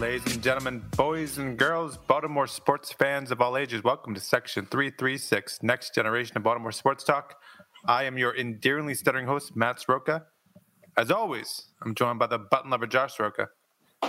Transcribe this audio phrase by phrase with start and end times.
[0.00, 4.64] Ladies and gentlemen, boys and girls, Baltimore sports fans of all ages, welcome to Section
[4.64, 7.34] 336, Next Generation of Baltimore Sports Talk.
[7.84, 10.22] I am your endearingly stuttering host, Matt Sroka.
[10.96, 13.48] As always, I'm joined by the button lover, Josh Sroka.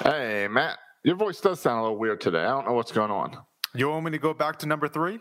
[0.02, 2.40] Hey, Matt, your voice does sound a little weird today.
[2.40, 3.38] I don't know what's going on.
[3.76, 5.20] You want me to go back to number three?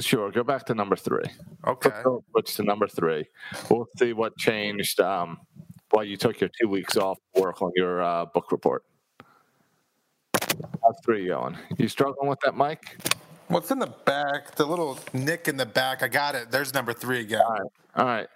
[0.00, 1.24] Sure, go back to number three.
[1.66, 2.02] Okay.
[2.30, 3.24] Switch to number three.
[3.70, 5.38] We'll see what changed um,
[5.92, 8.82] while you took your two weeks off work on your uh, book report.
[11.04, 11.58] Three going?
[11.76, 12.96] You struggling with that mic?
[13.48, 14.54] What's in the back?
[14.54, 16.02] The little nick in the back.
[16.02, 16.50] I got it.
[16.50, 17.42] There's number three again.
[17.42, 17.68] All right.
[17.96, 18.26] All right.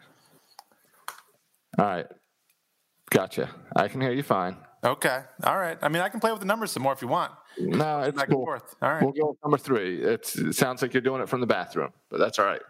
[1.79, 2.07] All right.
[3.11, 3.49] Gotcha.
[3.75, 4.57] I can hear you fine.
[4.85, 5.21] Okay.
[5.45, 5.79] All right.
[5.81, 7.33] I mean, I can play with the numbers some more if you want.
[7.59, 8.37] No, it's Back cool.
[8.41, 8.77] and forth.
[8.83, 9.03] All right.
[9.03, 10.03] We'll go with number three.
[10.03, 12.61] It's, it sounds like you're doing it from the bathroom, but that's all right.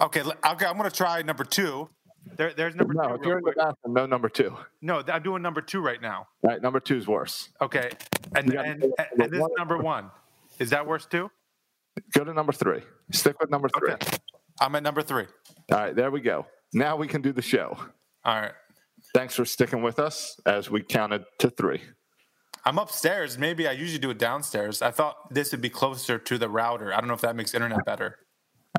[0.00, 0.20] Okay.
[0.22, 0.66] Okay.
[0.66, 1.88] I'm going to try number two.
[2.36, 3.14] There, there's number No, two.
[3.14, 4.56] if you're in the bathroom, no number two.
[4.80, 6.28] No, I'm doing number two right now.
[6.44, 7.50] All right, number two is worse.
[7.60, 7.90] Okay.
[8.34, 9.50] And, and, and, and this is one.
[9.58, 10.10] number one.
[10.58, 11.30] Is that worse too?
[12.14, 12.82] Go to number three.
[13.10, 13.92] Stick with number three.
[13.92, 14.16] Okay.
[14.60, 15.26] I'm at number three.
[15.72, 16.46] All right, there we go.
[16.72, 17.76] Now we can do the show.
[18.24, 18.52] All right.
[19.14, 21.82] Thanks for sticking with us as we counted to three.
[22.64, 23.36] I'm upstairs.
[23.36, 24.80] Maybe I usually do it downstairs.
[24.80, 26.94] I thought this would be closer to the router.
[26.94, 28.18] I don't know if that makes internet better.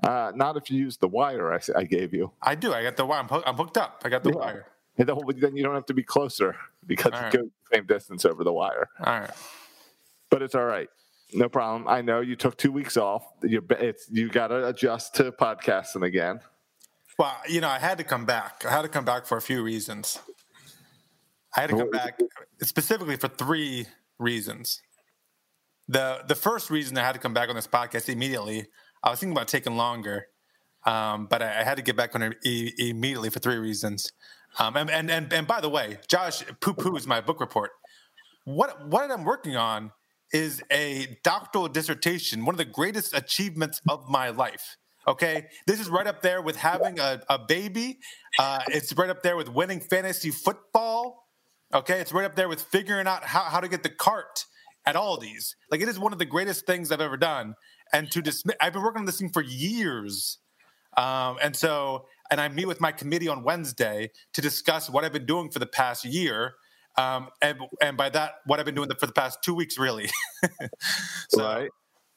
[0.02, 2.32] Uh, not if you use the wire I gave you.
[2.42, 2.74] I do.
[2.74, 3.20] I got the wire.
[3.20, 4.02] I'm, hook- I'm hooked up.
[4.04, 4.38] I got the Yeah.
[4.38, 4.66] wire.
[4.98, 6.56] And then then you don't have to be closer
[6.88, 7.34] because All you right.
[7.34, 8.90] go the same distance over the wire.
[9.00, 9.30] All right.
[10.30, 10.90] But it's all right.
[11.34, 11.88] No problem.
[11.88, 13.26] I know you took two weeks off.
[13.44, 16.40] You it's you got to adjust to podcasting again.
[17.18, 18.64] Well, you know, I had to come back.
[18.66, 20.20] I had to come back for a few reasons.
[21.56, 22.20] I had to come back
[22.62, 23.86] specifically for three
[24.20, 24.82] reasons.
[25.88, 28.68] The the first reason I had to come back on this podcast immediately,
[29.04, 30.28] I was thinking about taking longer,
[30.86, 34.12] um, but I, I had to get back on it e- immediately for three reasons.
[34.60, 37.72] Um, and, and and and by the way, Josh poo poos my book report.
[38.46, 39.92] What what I'm working on
[40.32, 44.78] is a doctoral dissertation, one of the greatest achievements of my life.
[45.08, 48.00] Okay, this is right up there with having a, a baby.
[48.40, 51.28] Uh, it's right up there with winning fantasy football.
[51.74, 54.46] Okay, it's right up there with figuring out how, how to get the cart
[54.86, 55.56] at Aldi's.
[55.70, 57.56] Like it is one of the greatest things I've ever done.
[57.94, 60.40] And to dismiss, I've been working on this thing for years.
[60.98, 65.14] Um, and so, and I meet with my committee on Wednesday to discuss what I've
[65.14, 66.56] been doing for the past year.
[66.98, 70.10] Um, and, and by that, what I've been doing for the past two weeks, really.
[71.30, 71.70] so Right.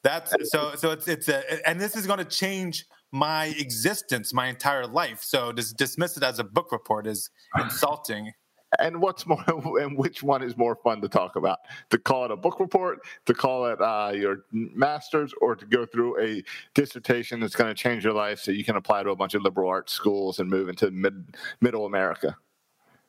[0.03, 4.49] that's so, so it's, it's a, and this is going to change my existence, my
[4.49, 5.23] entire life.
[5.23, 8.33] So to dismiss it as a book report is insulting.
[8.79, 9.43] And what's more,
[9.81, 11.61] and which one is more fun to talk about?
[11.91, 15.87] To call it a book report, to call it uh, your master's, or to go
[15.87, 16.43] through a
[16.75, 19.43] dissertation that's going to change your life so you can apply to a bunch of
[19.43, 22.37] liberal arts schools and move into mid, middle America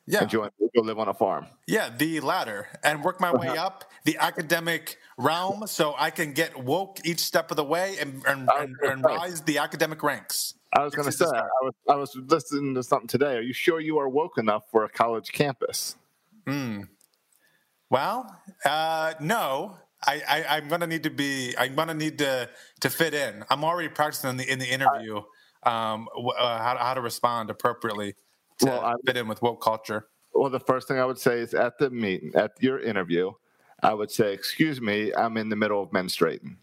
[0.06, 0.20] Yeah.
[0.20, 1.46] and join, go live on a farm.
[1.66, 6.56] Yeah, the latter, and work my way up the academic realm so I can get
[6.64, 10.54] woke each step of the way and, and, and, and rise the academic ranks.
[10.72, 13.36] I was going to say, I was, I was listening to something today.
[13.36, 15.96] Are you sure you are woke enough for a college campus?
[17.90, 18.34] Well,
[18.64, 19.76] uh, no,
[20.06, 21.54] I, I, I'm going to need to be.
[21.58, 22.48] I'm going to need to
[22.80, 23.44] to fit in.
[23.50, 25.16] I'm already practicing in the in the interview
[25.64, 28.14] um, uh, how to, how to respond appropriately.
[28.60, 30.08] to Well, I- fit in with woke culture.
[30.34, 33.32] Well, the first thing I would say is at the meeting, at your interview,
[33.82, 36.56] I would say, "Excuse me, I'm in the middle of menstruating."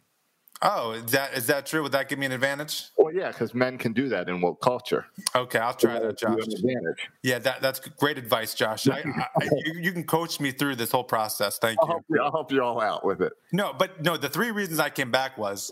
[0.68, 1.84] Oh, is that is that true?
[1.84, 2.86] Would that give me an advantage?
[2.98, 5.06] Well, yeah, because men can do that in woke culture.
[5.36, 6.40] Okay, I'll try that, Josh.
[6.40, 7.10] advantage.
[7.22, 8.88] Yeah, that that's great advice, Josh.
[8.88, 9.28] I, I,
[9.64, 11.60] you, you can coach me through this whole process.
[11.60, 11.94] Thank I'll you.
[11.94, 12.22] help you.
[12.22, 13.34] I'll help you all out with it.
[13.52, 15.72] No, but no, the three reasons I came back was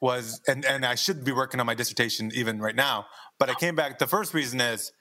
[0.00, 3.06] was and and I should be working on my dissertation even right now,
[3.38, 4.92] but I came back the first reason is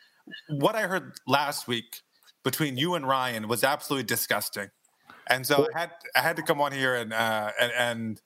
[0.50, 2.02] what I heard last week
[2.44, 4.70] between you and Ryan was absolutely disgusting.
[5.28, 8.22] And so I had I had to come on here and uh and, and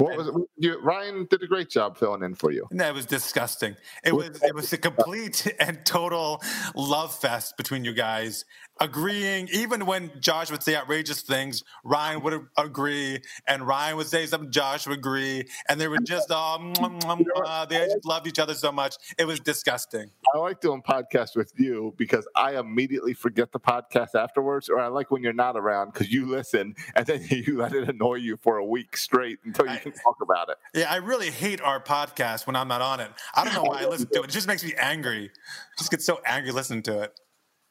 [0.00, 0.34] What was it?
[0.56, 2.66] You, Ryan did a great job filling in for you.
[2.70, 3.76] no, it was disgusting.
[4.04, 6.42] It was it was a complete and total
[6.74, 8.44] love fest between you guys.
[8.82, 14.24] Agreeing, even when Josh would say outrageous things, Ryan would agree, and Ryan would say
[14.24, 17.68] something, Josh would agree, and they were just all mwah, mwah, mwah.
[17.68, 18.96] they just loved each other so much.
[19.18, 20.10] It was disgusting.
[20.34, 24.86] I like doing podcasts with you because I immediately forget the podcast afterwards, or I
[24.86, 28.38] like when you're not around because you listen and then you let it annoy you
[28.38, 30.56] for a week straight until you I- can talk about it.
[30.72, 33.10] Yeah, I really hate our podcast when I'm not on it.
[33.34, 34.24] I don't know why I listen to it.
[34.24, 35.30] It just makes me angry.
[35.34, 37.20] I just get so angry listening to it.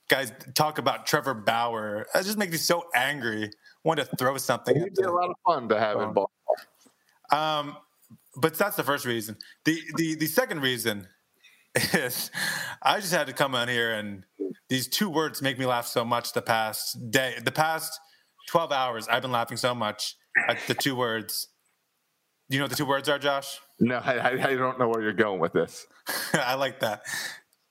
[0.10, 2.08] Guys talk about Trevor Bauer.
[2.14, 3.52] That just makes me so angry.
[3.84, 4.76] Want to throw something.
[4.76, 6.28] It'd be a lot of fun to have in Baltimore.
[7.32, 7.78] Um,
[8.36, 9.38] but that's the first reason.
[9.66, 11.08] The the the second reason
[11.94, 12.32] is
[12.82, 14.24] I just had to come on here and
[14.68, 18.00] these two words make me laugh so much the past day, the past
[18.48, 19.08] twelve hours.
[19.08, 20.16] I've been laughing so much
[20.48, 21.48] at the two words.
[22.50, 23.60] Do you know what the two words are, Josh?
[23.80, 25.86] No, I, I I don't know where you're going with this.
[26.34, 27.04] I like that.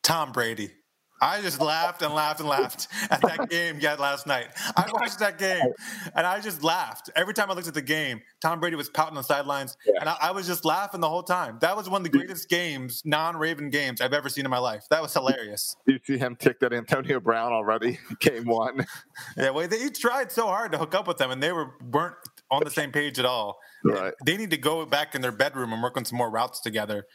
[0.02, 0.70] Tom Brady.
[1.20, 4.48] I just laughed and laughed and laughed at that game yet last night.
[4.76, 5.72] I watched that game
[6.14, 7.10] and I just laughed.
[7.16, 10.08] Every time I looked at the game, Tom Brady was pouting on the sidelines and
[10.08, 11.58] I, I was just laughing the whole time.
[11.60, 14.58] That was one of the greatest games, non Raven games I've ever seen in my
[14.58, 14.84] life.
[14.90, 15.76] That was hilarious.
[15.86, 18.86] You see him tick that Antonio Brown already, game one.
[19.36, 21.72] Yeah, well, they each tried so hard to hook up with them and they were
[21.90, 22.16] weren't
[22.50, 23.58] on the same page at all.
[23.84, 24.12] Right.
[24.24, 27.06] They need to go back in their bedroom and work on some more routes together.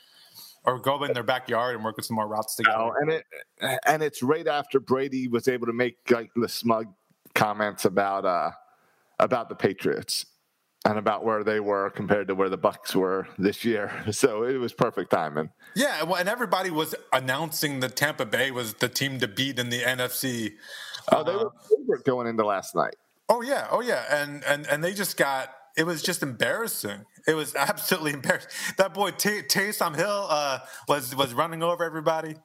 [0.65, 2.77] Or go in their backyard and work with some more routes together.
[2.77, 3.25] Oh, and it
[3.85, 6.87] and it's right after Brady was able to make like the smug
[7.35, 8.51] comments about uh
[9.19, 10.25] about the Patriots
[10.85, 13.91] and about where they were compared to where the Bucs were this year.
[14.13, 15.49] So it was perfect timing.
[15.75, 19.69] Yeah, well, and everybody was announcing that Tampa Bay was the team to beat in
[19.69, 20.53] the NFC.
[21.11, 22.95] Oh, they were favorite going into last night.
[23.27, 25.49] Oh yeah, oh yeah, and and and they just got.
[25.75, 27.05] It was just embarrassing.
[27.27, 28.49] It was absolutely embarrassing.
[28.77, 32.35] That boy Tay- Taysom Hill uh, was was running over everybody.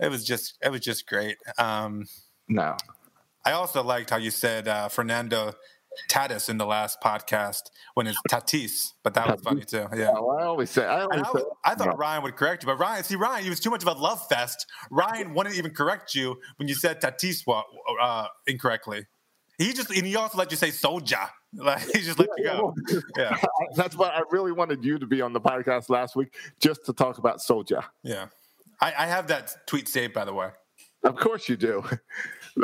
[0.00, 1.36] It was just it was just great.
[1.58, 2.06] Um,
[2.48, 2.76] No.
[3.46, 5.52] I also liked how you said uh, Fernando
[6.10, 7.62] Tatis in the last podcast
[7.94, 9.86] when it's Tatis, but that was funny too.
[9.94, 10.12] Yeah.
[10.16, 11.94] Oh, I always say I always I, say, I thought no.
[11.94, 14.26] Ryan would correct you, but Ryan, see, Ryan, he was too much of a love
[14.28, 14.66] fest.
[14.90, 17.42] Ryan wouldn't even correct you when you said Tatis
[18.00, 19.06] uh, incorrectly.
[19.58, 21.28] He just, and he also let you say Soja.
[21.54, 22.74] Like, he just let you go.
[23.16, 23.36] Yeah,
[23.76, 26.92] That's why I really wanted you to be on the podcast last week just to
[26.92, 27.84] talk about Soja.
[28.02, 28.26] yeah.
[28.80, 30.48] I, I have that tweet saved, by the way.
[31.04, 31.84] Of course you do.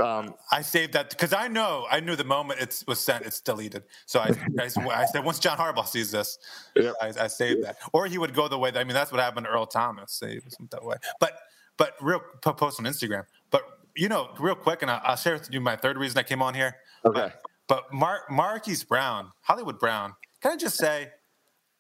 [0.00, 3.40] Um, I saved that because I know, I knew the moment it was sent, it's
[3.40, 3.82] deleted.
[4.06, 4.28] So I,
[4.60, 6.38] I, I said, once John Harbaugh sees this,
[6.76, 6.94] Yep.
[7.02, 7.76] I, I saved that.
[7.92, 10.22] Or he would go the way, I mean, that's what happened to Earl Thomas.
[10.25, 10.94] He was that way.
[11.19, 11.32] But,
[11.76, 13.25] but real, post on Instagram.
[13.50, 13.62] But,
[14.00, 16.40] you know, real quick, and I'll, I'll share with you my third reason I came
[16.40, 16.75] on here.
[17.04, 17.21] Okay.
[17.21, 21.11] But, but Mar- Marquise Brown, Hollywood Brown, can I just say,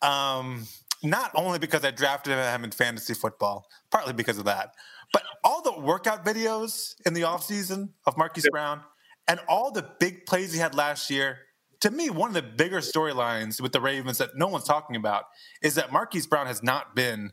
[0.02, 0.66] um,
[1.02, 4.74] not only because I drafted him in fantasy football, partly because of that,
[5.14, 8.82] but all the workout videos in the offseason of Marquise Brown
[9.26, 11.38] and all the big plays he had last year.
[11.80, 15.24] To me, one of the bigger storylines with the Ravens that no one's talking about
[15.62, 17.32] is that Marquise Brown has not been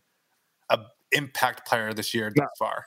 [0.69, 0.79] a
[1.11, 2.85] impact player this year thus far.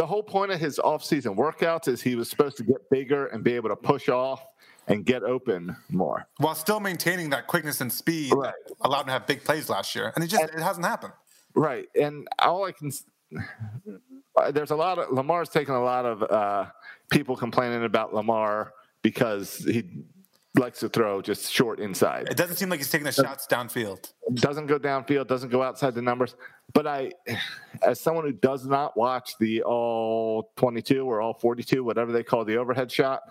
[0.00, 3.44] The whole point of his offseason workouts is he was supposed to get bigger and
[3.44, 4.42] be able to push off
[4.88, 6.26] and get open more.
[6.38, 8.54] While still maintaining that quickness and speed Right.
[8.68, 10.10] that allowed him to have big plays last year.
[10.14, 11.12] And it just it hasn't happened.
[11.54, 11.86] Right.
[12.00, 12.90] And all I can
[14.52, 16.70] there's a lot of Lamar's taking a lot of uh,
[17.10, 19.84] people complaining about Lamar because he
[20.56, 22.28] likes to throw just short inside.
[22.28, 24.12] It doesn't seem like he's taking the shots downfield.
[24.34, 26.34] doesn't go downfield, doesn't go outside the numbers.
[26.72, 27.12] But I,
[27.82, 32.44] as someone who does not watch the all 22 or all 42, whatever they call
[32.44, 33.22] the overhead shot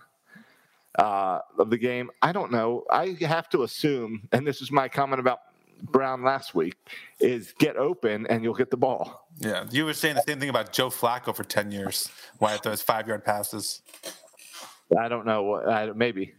[0.98, 2.84] uh, of the game, I don't know.
[2.92, 5.40] I have to assume, and this is my comment about
[5.82, 6.76] Brown last week,
[7.22, 9.28] is get open and you'll get the ball.
[9.40, 12.10] Yeah, you were saying the same thing about Joe Flacco for ten years.
[12.40, 13.82] Why it throws five yard passes?
[15.00, 15.44] I don't know.
[15.44, 16.34] what- I, maybe.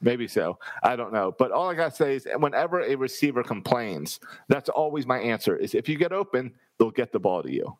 [0.00, 0.58] Maybe so.
[0.82, 1.34] I don't know.
[1.36, 5.56] But all I got to say is whenever a receiver complains, that's always my answer
[5.56, 7.76] is if you get open, they'll get the ball to you.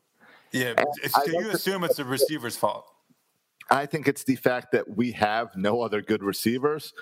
[0.51, 0.75] Yeah,
[1.09, 2.91] so you assume it's the receiver's fault.
[3.71, 6.95] I think it's the fact that we have no other good receivers.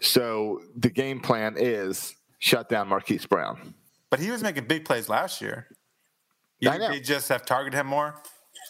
[0.00, 3.74] So the game plan is shut down Marquise Brown.
[4.10, 5.66] But he was making big plays last year.
[6.60, 6.90] You I think know.
[6.90, 8.14] they just have targeted him more?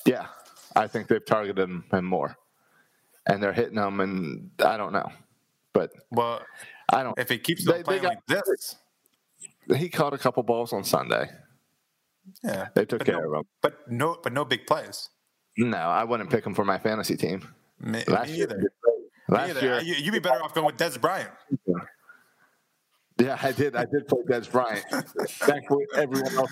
[0.06, 0.26] Yeah,
[0.74, 2.36] I think they've targeted him more,
[3.26, 4.00] and they're hitting him.
[4.00, 5.10] And I don't know,
[5.74, 6.40] but Well,
[6.90, 7.18] I don't.
[7.18, 8.76] if he keeps They- on they got- like this,
[9.76, 11.28] He caught a couple balls on Sunday.
[12.42, 13.44] yeah, They took care no, of him.
[13.62, 15.10] But no, but no big plays.
[15.58, 17.54] No, I wouldn't pick him for my fantasy team.
[17.80, 18.58] Me, Last me year, either.
[18.58, 18.64] Me
[19.28, 19.60] last either.
[19.60, 21.30] year, You, you'd be better off going with Dez Bryant.
[23.18, 23.76] yeah, I did.
[23.76, 24.84] I did play Dez Bryant.
[25.28, 26.50] Thankfully, everyone else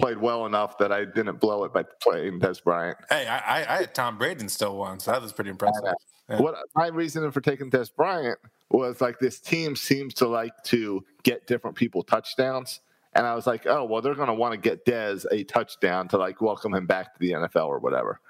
[0.00, 2.96] played well enough that I didn't blow it by playing Dez Bryant.
[3.10, 5.84] Hey, I, I, I had Tom Brady still won, so that was pretty impressive.
[6.28, 6.40] Yeah.
[6.40, 8.38] What my reason for taking Dez Bryant
[8.70, 12.80] was like this team seems to like to get different people touchdowns.
[13.14, 16.08] And I was like, oh, well, they're going to want to get Dez a touchdown
[16.08, 18.20] to like welcome him back to the NFL or whatever.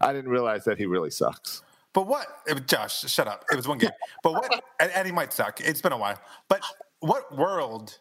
[0.00, 1.62] I didn't realize that he really sucks.
[1.92, 2.26] But what,
[2.66, 3.00] Josh?
[3.10, 3.44] Shut up.
[3.50, 3.90] It was one game.
[4.22, 4.62] But what?
[4.80, 5.60] And, and he might suck.
[5.60, 6.18] It's been a while.
[6.48, 6.62] But
[7.00, 7.98] what world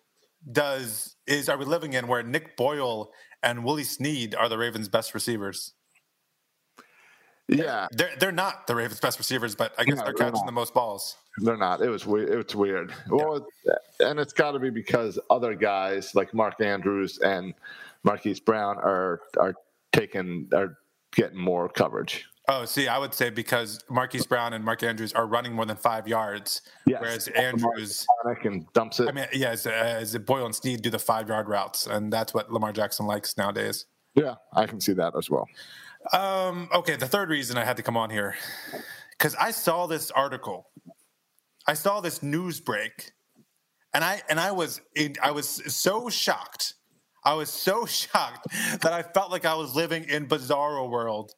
[0.51, 3.12] does is are we living in where Nick Boyle
[3.44, 5.74] and Willie Snead are the Ravens' best receivers?
[7.48, 10.46] Yeah, They're they're not the Ravens' best receivers, but I guess No, they're they're catching
[10.46, 11.16] the most balls.
[11.38, 11.82] They're not.
[11.82, 12.29] It was weird.
[12.29, 12.94] It's weird.
[13.10, 13.48] Well,
[14.00, 17.53] and it's got to be because other guys like Mark Andrews and
[18.03, 19.53] Marquise Brown are are
[19.94, 20.77] taking are
[21.15, 22.25] getting more coverage.
[22.50, 25.75] Oh, see, I would say because Marquise Brown and Mark Andrews are running more than
[25.75, 27.01] five yards, Yes.
[27.01, 28.06] whereas Andrews,
[28.46, 29.10] and dumps it.
[29.10, 32.34] I mean, yeah, as, as Boyle and Snead do the five yard routes, and that's
[32.34, 33.86] what Lamar Jackson likes nowadays.
[34.15, 35.46] yeah, I can see that as well.
[36.13, 38.36] Um, okay, the third reason I had to come on here
[39.12, 40.70] because I saw this article,
[41.67, 43.12] I saw this news break,
[43.93, 46.74] and I and I was in, I was so shocked.
[47.25, 48.47] I was so shocked
[48.81, 51.31] that I felt like I was living in bizarro world,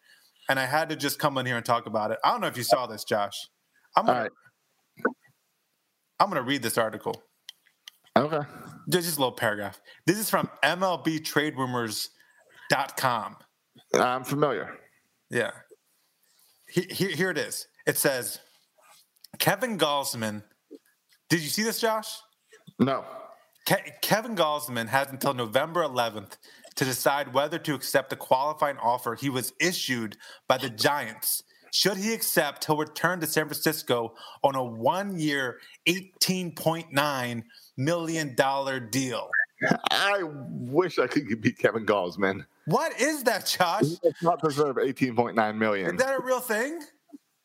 [0.50, 2.18] and I had to just come in here and talk about it.
[2.24, 3.36] I don't know if you saw this, Josh.
[3.96, 4.32] I'm gonna, right.
[6.20, 7.22] I'm gonna read this article.
[8.18, 8.42] Okay.
[8.90, 9.80] Just just a little paragraph.
[10.06, 13.36] This is from MLBTradeRumors.com.
[13.96, 14.78] I'm familiar.
[15.32, 15.52] Yeah.
[16.68, 17.68] He- Here, here it is.
[17.88, 18.40] It says
[19.40, 20.44] Kevin Gausman.
[21.30, 22.10] Did you see this, Josh?
[22.78, 23.04] No.
[23.66, 26.38] Ke- Kevin Gausman has until November 11th
[26.76, 30.18] to decide whether to accept the qualifying offer he was issued
[30.48, 31.44] by the Giants.
[31.72, 37.44] Should he accept, he'll return to San Francisco on a one year, $18.9
[37.78, 38.36] million
[38.90, 39.30] deal.
[39.92, 42.46] I wish I could beat Kevin Gausman.
[42.66, 43.82] What is that, Josh?
[43.84, 45.96] He does not deserve 18.9 million.
[45.96, 46.82] Is that a real thing?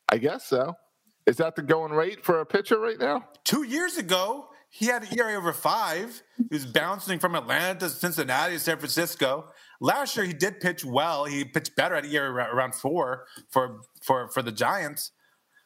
[0.09, 0.75] I guess so.
[1.25, 3.27] Is that the going rate for a pitcher right now?
[3.43, 6.21] Two years ago, he had an ERA over five.
[6.37, 9.45] He was bouncing from Atlanta to Cincinnati to San Francisco.
[9.79, 11.25] Last year, he did pitch well.
[11.25, 15.11] He pitched better at ERA ar- around four for for for the Giants.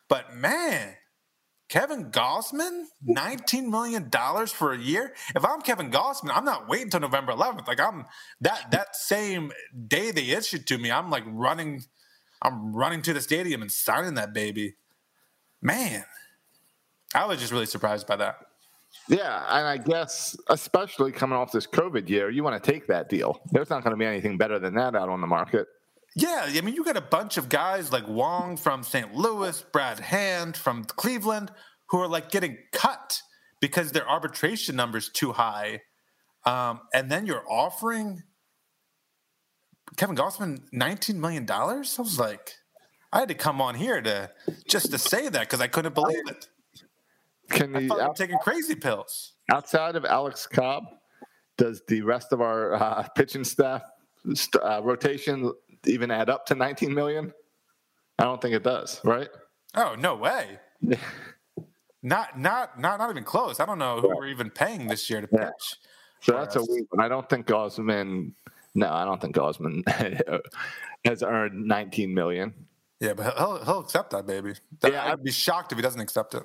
[0.08, 0.96] But man,
[1.70, 5.14] Kevin Gausman, nineteen million dollars for a year.
[5.36, 7.68] If I'm Kevin Gausman, I'm not waiting until November 11th.
[7.68, 8.06] Like I'm
[8.42, 9.52] that that same
[9.88, 11.84] day they issued to me, I'm like running,
[12.42, 14.76] I'm running to the stadium and signing that baby.
[15.62, 16.04] Man,
[17.14, 18.38] I was just really surprised by that.
[19.08, 23.10] Yeah, and I guess especially coming off this COVID year, you want to take that
[23.10, 23.42] deal.
[23.52, 25.68] There's not going to be anything better than that out on the market.
[26.16, 29.14] Yeah, I mean, you got a bunch of guys like Wong from St.
[29.14, 31.52] Louis, Brad Hand from Cleveland,
[31.90, 33.22] who are like getting cut
[33.62, 35.82] because their arbitration number's too high.
[36.46, 38.24] Um, and then you're offering
[39.98, 41.50] Kevin Gausman $19 million?
[41.50, 42.54] I was like,
[43.12, 44.30] I had to come on here to
[44.68, 46.48] just to say that because I couldn't believe it.
[47.50, 49.34] Can I the thought I'm taking crazy pills.
[49.52, 50.84] outside of Alex Cobb,
[51.58, 53.82] does the rest of our uh, pitching staff
[54.34, 55.52] st- uh, rotation
[55.86, 57.34] even add up to 19 million?
[58.20, 59.02] I don't think it does.
[59.04, 59.30] Right?
[59.76, 60.60] Oh, no way.
[62.02, 63.60] Not, not, not, not even close.
[63.60, 65.40] I don't know who we're even paying this year to pitch.
[65.40, 65.52] Yeah.
[66.22, 66.70] So that's a us.
[66.70, 67.04] weak one.
[67.04, 68.32] I don't think Gausman.
[68.74, 69.84] No, I don't think Gausman
[71.06, 72.54] has earned 19 million.
[73.00, 74.54] Yeah, but he'll he'll accept that baby.
[74.84, 76.44] Yeah, I'd be shocked if he doesn't accept it.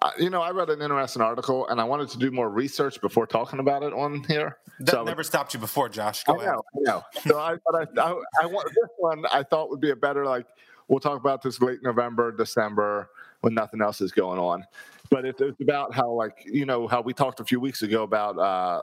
[0.00, 3.00] Uh, you know, I read an interesting article, and I wanted to do more research
[3.00, 4.58] before talking about it on here.
[4.78, 6.22] That So- never stopped you before, Josh.
[6.28, 6.52] I Go ahead.
[6.52, 7.04] know, I know.
[7.26, 9.24] So I, but I, I, I want this one.
[9.32, 10.46] I thought would be a better like.
[10.86, 14.64] We'll talk about this late November, December when nothing else is going on.
[15.10, 18.04] But it, it's about how like you know how we talked a few weeks ago
[18.04, 18.80] about uh,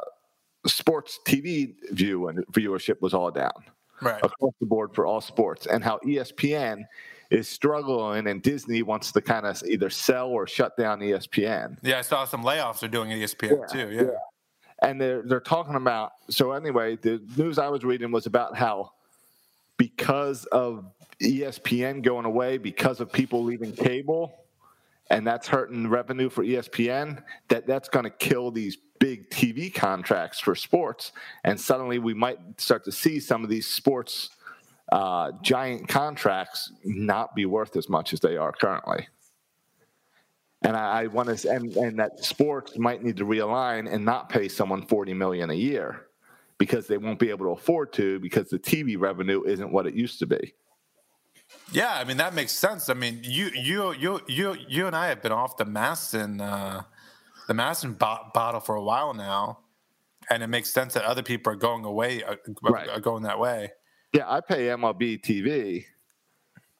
[0.68, 3.52] sports TV view and viewership was all down
[4.02, 4.24] Right.
[4.24, 6.86] across the board for all sports, and how ESPN
[7.32, 11.78] is struggling, and Disney wants to kind of either sell or shut down ESPN.
[11.82, 13.92] Yeah, I saw some layoffs are doing ESPN Yeah, too.
[13.92, 14.88] Yeah.
[14.88, 18.92] and they're they're talking about so anyway the news i was reading was about how
[19.78, 20.86] because of
[21.22, 24.45] ESPN going away because of people leaving cable,
[25.10, 27.24] and that's hurting revenue for ESPN.
[27.50, 31.12] That that's going to kill these big TV contracts for sports,
[31.44, 34.30] and suddenly we might start to see some of these sports
[34.92, 39.08] uh, giant contracts not be worth as much as they are currently.
[40.62, 44.30] And I, I want to, and, and that sports might need to realign and not
[44.30, 46.08] pay someone forty million a year
[46.58, 49.94] because they won't be able to afford to because the TV revenue isn't what it
[49.94, 50.54] used to be.
[51.72, 52.90] Yeah, I mean that makes sense.
[52.90, 56.82] I mean, you you you you you and I have been off the MASN uh,
[57.48, 59.60] the MASN bo- bottle for a while now,
[60.30, 62.90] and it makes sense that other people are going away, uh, Right.
[62.90, 63.72] are going that way.
[64.14, 65.86] Yeah, I pay MLB TV,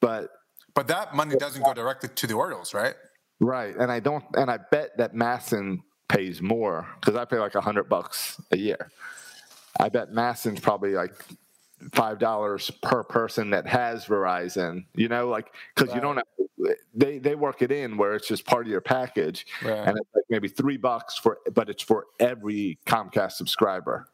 [0.00, 0.30] but
[0.74, 2.94] But that money doesn't go directly to the Orioles, right?
[3.40, 7.54] right, and I don't, and I bet that MASN pays more because I pay like
[7.54, 8.90] a hundred bucks a year.
[9.78, 11.12] I bet MASN's probably like
[11.92, 14.84] five dollars per person that has Verizon.
[14.94, 18.44] You know, like because you don't have they they work it in where it's just
[18.44, 19.72] part of your package, Right.
[19.86, 24.08] and it's like maybe three bucks for, but it's for every Comcast subscriber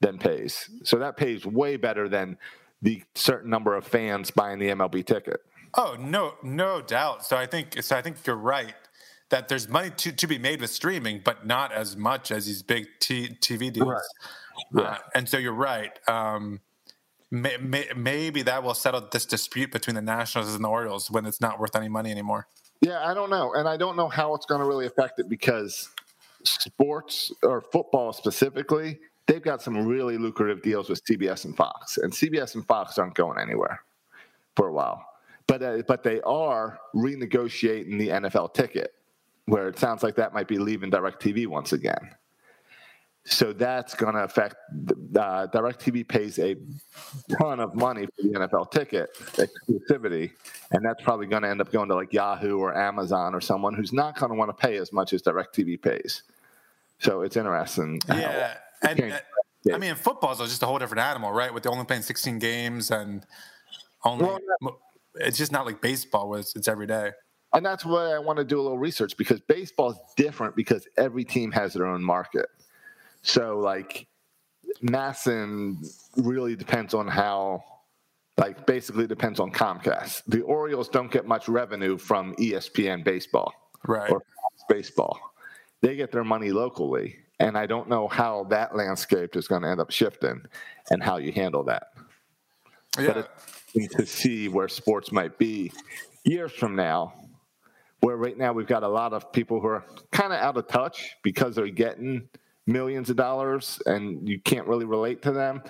[0.00, 0.68] then pays.
[0.82, 2.36] So that pays way better than
[2.82, 5.40] the certain number of fans buying the MLB ticket.
[5.74, 7.24] Oh no, no doubt.
[7.24, 7.96] So I think so.
[7.96, 8.74] I think you're right
[9.30, 12.62] that there's money to, to be made with streaming, but not as much as these
[12.62, 14.02] big t- TV deals.
[14.72, 14.86] Right.
[14.86, 15.98] Uh, and so you're right.
[16.06, 16.60] Um,
[17.32, 21.24] may, may, maybe that will settle this dispute between the Nationals and the Orioles when
[21.24, 22.46] it's not worth any money anymore.
[22.82, 23.54] Yeah, I don't know.
[23.54, 25.88] And I don't know how it's going to really affect it because
[26.44, 31.96] sports or football specifically, they've got some really lucrative deals with CBS and Fox.
[31.96, 33.82] And CBS and Fox aren't going anywhere
[34.54, 35.04] for a while.
[35.46, 38.94] But uh, but they are renegotiating the NFL ticket
[39.46, 42.14] where it sounds like that might be leaving DirecTV once again.
[43.24, 44.56] So that's going to affect.
[45.16, 46.56] Uh, DirecTV pays a
[47.38, 50.32] ton of money for the NFL ticket exclusivity,
[50.72, 53.74] and that's probably going to end up going to like Yahoo or Amazon or someone
[53.74, 56.22] who's not going to want to pay as much as DirecTV pays.
[56.98, 58.00] So it's interesting.
[58.08, 59.18] Yeah, and uh,
[59.72, 61.52] I mean, football is just a whole different animal, right?
[61.54, 63.24] With only playing 16 games and
[64.04, 64.24] only,
[64.60, 64.80] Well,
[65.14, 67.12] it's just not like baseball, where it's, it's every day.
[67.52, 70.88] And that's why I want to do a little research because baseball is different because
[70.96, 72.46] every team has their own market.
[73.22, 74.06] So like
[74.82, 75.76] MASN
[76.16, 77.64] really depends on how
[78.38, 80.22] like basically depends on Comcast.
[80.26, 83.52] The Orioles don't get much revenue from ESPN baseball
[83.86, 84.10] Right.
[84.10, 84.22] or
[84.68, 85.18] baseball.
[85.80, 87.16] They get their money locally.
[87.40, 90.42] And I don't know how that landscape is going to end up shifting
[90.90, 91.88] and how you handle that.
[92.98, 93.24] Yeah.
[93.96, 95.72] to see where sports might be
[96.24, 97.14] years from now.
[98.00, 100.68] Where right now we've got a lot of people who are kind of out of
[100.68, 102.28] touch because they're getting
[102.66, 105.62] millions of dollars and you can't really relate to them.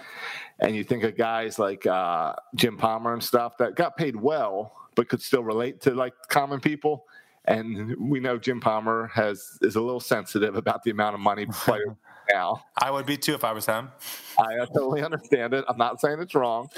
[0.60, 4.72] And you think of guys like uh, Jim Palmer and stuff that got paid well
[4.94, 7.06] but could still relate to like common people.
[7.44, 11.46] And we know Jim Palmer has is a little sensitive about the amount of money
[11.52, 11.96] players
[12.32, 12.62] now.
[12.80, 13.90] I would be too if I was him.
[14.38, 15.64] I totally understand it.
[15.68, 16.68] I'm not saying it's wrong,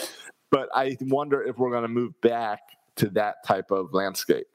[0.50, 2.61] but I wonder if we're going to move back
[2.96, 4.46] to that type of landscape.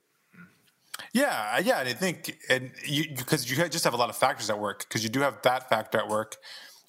[1.14, 4.50] Yeah, yeah, and I think, and you because you just have a lot of factors
[4.50, 6.38] at work because you do have that factor at work,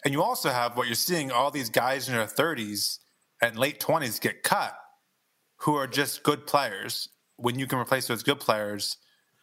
[0.05, 2.99] and you also have what you're seeing all these guys in their 30s
[3.43, 4.75] and late 20s get cut,
[5.61, 8.99] who are just good players when you can replace those good players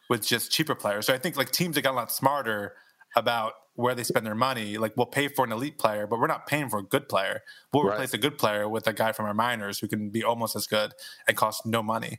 [0.08, 1.06] with just cheaper players.
[1.06, 2.74] So I think like teams have got a lot smarter
[3.16, 4.76] about where they spend their money.
[4.76, 7.42] Like we'll pay for an elite player, but we're not paying for a good player.
[7.72, 7.94] We'll Right.
[7.94, 10.66] replace a good player with a guy from our minors who can be almost as
[10.66, 10.94] good
[11.28, 12.18] and cost no money.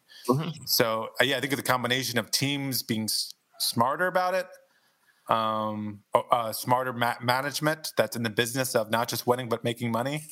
[0.66, 4.48] So uh, yeah, I think the combination of teams being s- smarter about it,
[5.28, 9.92] um, uh, smarter ma- management that's in the business of not just winning but making
[9.92, 10.24] money,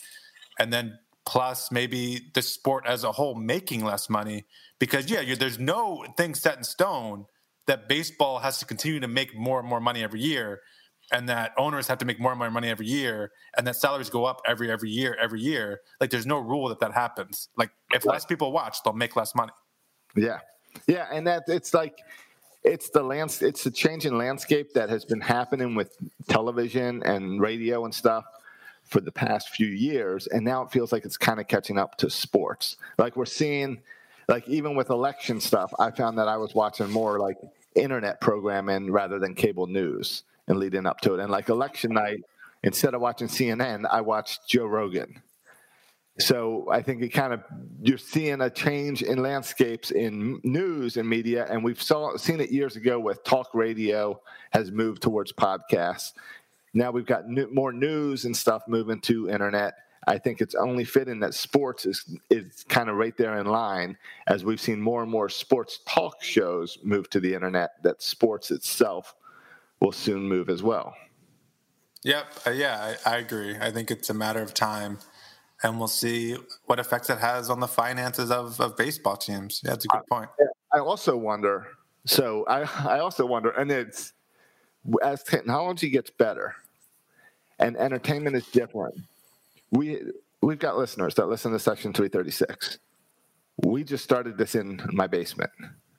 [0.59, 4.45] and then plus maybe the sport as a whole making less money
[4.79, 7.25] because yeah, there's no thing set in stone
[7.65, 10.61] that baseball has to continue to make more and more money every year.
[11.11, 14.09] And that owners have to make more and more money every year, and that salaries
[14.09, 15.79] go up every every year, every year.
[16.01, 17.47] Like there's no rule that that happens.
[17.55, 19.53] Like if less people watch, they'll make less money.
[20.15, 20.39] Yeah,
[20.85, 21.99] yeah, and that it's like
[22.63, 25.95] it's the lands it's the change in landscape that has been happening with
[26.27, 28.25] television and radio and stuff
[28.83, 31.97] for the past few years, and now it feels like it's kind of catching up
[31.97, 32.77] to sports.
[32.97, 33.81] Like we're seeing,
[34.27, 37.37] like even with election stuff, I found that I was watching more like
[37.75, 41.19] internet programming rather than cable news and leading up to it.
[41.19, 42.21] And like election night,
[42.63, 45.21] instead of watching CNN, I watched Joe Rogan.
[46.19, 47.43] So I think it kind of
[47.81, 52.51] you're seeing a change in landscapes in news and media, and we've saw seen it
[52.51, 54.19] years ago with talk radio
[54.51, 56.13] has moved towards podcasts.
[56.73, 59.75] Now we've got new, more news and stuff moving to internet.
[60.07, 63.95] I think it's only fitting that sports is is kind of right there in line
[64.25, 67.71] as we've seen more and more sports talk shows move to the internet.
[67.83, 69.13] That sports itself
[69.79, 70.95] will soon move as well.
[72.03, 72.25] Yep.
[72.47, 73.55] Uh, yeah, I, I agree.
[73.59, 74.99] I think it's a matter of time,
[75.63, 79.61] and we'll see what effects it has on the finances of, of baseball teams.
[79.63, 80.29] Yeah, that's a good point.
[80.73, 81.67] I also wonder.
[82.05, 84.13] So I I also wonder, and it's
[85.03, 86.55] as technology gets better
[87.59, 88.95] and entertainment is different.
[89.71, 90.01] We
[90.41, 92.79] we've got listeners that listen to Section 336.
[93.65, 95.51] We just started this in my basement,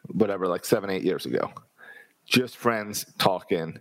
[0.07, 1.53] whatever, like seven, eight years ago.
[2.29, 3.81] Just friends talking.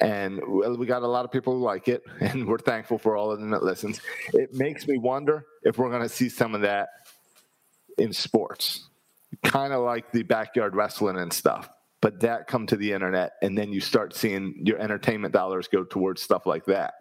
[0.00, 3.30] And we got a lot of people who like it, and we're thankful for all
[3.30, 4.00] of them that listens.
[4.32, 6.88] It makes me wonder if we're going to see some of that
[7.98, 8.88] in sports,
[9.44, 11.68] kind of like the backyard wrestling and stuff.
[12.00, 15.84] But that come to the internet, and then you start seeing your entertainment dollars go
[15.84, 16.94] towards stuff like that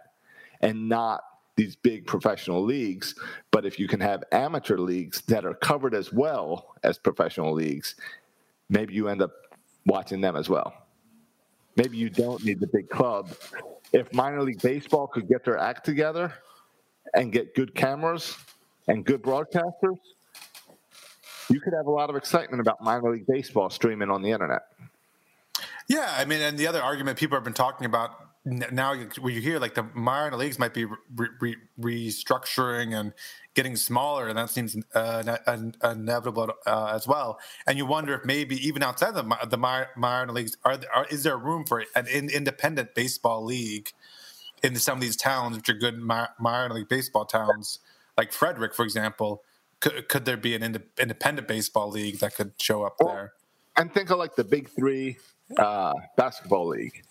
[0.62, 1.22] and not
[1.56, 3.16] these big professional leagues.
[3.52, 7.96] But if you can have amateur leagues that are covered as well as professional leagues,
[8.70, 9.32] maybe you end up
[9.86, 10.74] watching them as well.
[11.76, 13.32] Maybe you don't need the big club.
[13.92, 16.34] If minor league baseball could get their act together
[17.14, 18.38] and get good cameras
[18.88, 19.98] and good broadcasters,
[21.50, 24.62] you could have a lot of excitement about minor league baseball streaming on the internet.
[25.88, 28.12] Yeah, I mean, and the other argument people have been talking about
[28.46, 33.14] now when you hear like the minor leagues might be re- re- restructuring and
[33.54, 35.38] getting smaller, and that seems uh,
[35.84, 37.40] inevitable uh, as well.
[37.66, 41.38] And you wonder if maybe even outside the the minor leagues, are, are is there
[41.38, 43.92] room for an independent baseball league
[44.62, 47.80] in some of these towns, which are good minor league baseball towns,
[48.18, 49.44] like Frederick, for example?
[49.80, 53.34] Could, could there be an ind- independent baseball league that could show up well, there?
[53.78, 55.18] And think of like the Big Three
[55.58, 57.04] uh, basketball league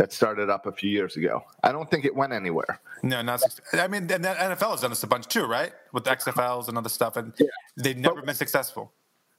[0.00, 1.44] that started up a few years ago.
[1.62, 2.80] I don't think it went anywhere.
[3.02, 3.42] No, not.
[3.74, 5.72] I mean, and the NFL has done this a bunch too, right?
[5.92, 7.48] With XFLs and other stuff, and yeah.
[7.76, 8.92] they've never but, been successful.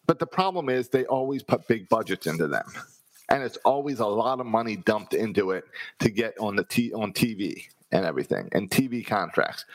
[0.06, 2.66] But the problem is they always put big budgets into them,
[3.30, 5.64] and it's always a lot of money dumped into it
[5.98, 9.66] to get on the t- on TV and everything, and TV contracts.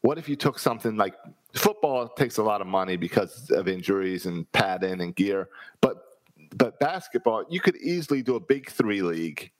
[0.00, 1.14] What if you took something like
[1.54, 5.48] football takes a lot of money because of injuries and padding and gear,
[5.80, 6.18] but
[6.56, 9.52] but basketball you could easily do a big three league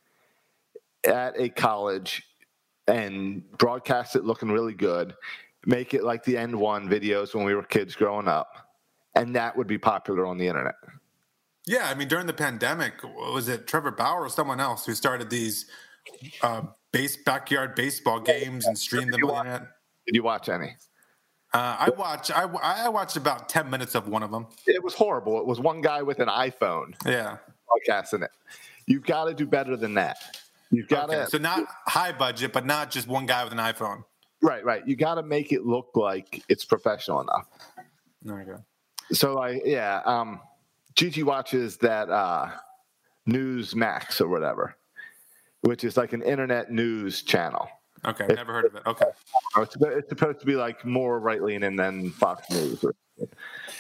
[1.07, 2.23] at a college
[2.87, 5.15] and broadcast it looking really good,
[5.67, 8.77] make it like the AND1 videos when we were kids growing up,
[9.15, 10.75] and that would be popular on the internet.
[11.67, 15.31] Yeah, I mean, during the pandemic, was it Trevor Bauer or someone else who started
[15.31, 15.67] these
[16.43, 16.63] uh,
[16.93, 19.69] base backyard baseball games and streamed them on the internet?
[20.07, 20.77] Did you watch any?
[21.55, 22.37] Uh, I watched.
[22.37, 24.49] I, I watched about ten minutes of one of them.
[24.67, 25.39] It was horrible.
[25.39, 26.95] It was one guy with an iPhone.
[27.07, 27.39] Yeah,
[27.69, 28.31] broadcasting it.
[28.87, 30.19] You've got to do better than that.
[30.71, 34.05] You've got to so not high budget, but not just one guy with an iPhone.
[34.43, 34.87] Right, right.
[34.87, 37.47] You got to make it look like it's professional enough.
[38.23, 38.65] There you go.
[39.13, 40.41] So like, yeah, um,
[40.95, 42.51] Gigi watches that uh,
[43.29, 44.77] Newsmax or whatever,
[45.63, 47.69] which is like an internet news channel.
[48.07, 48.83] Okay, never heard of it.
[48.87, 49.07] Okay,
[49.57, 52.85] it's supposed to be like more right leaning than Fox News.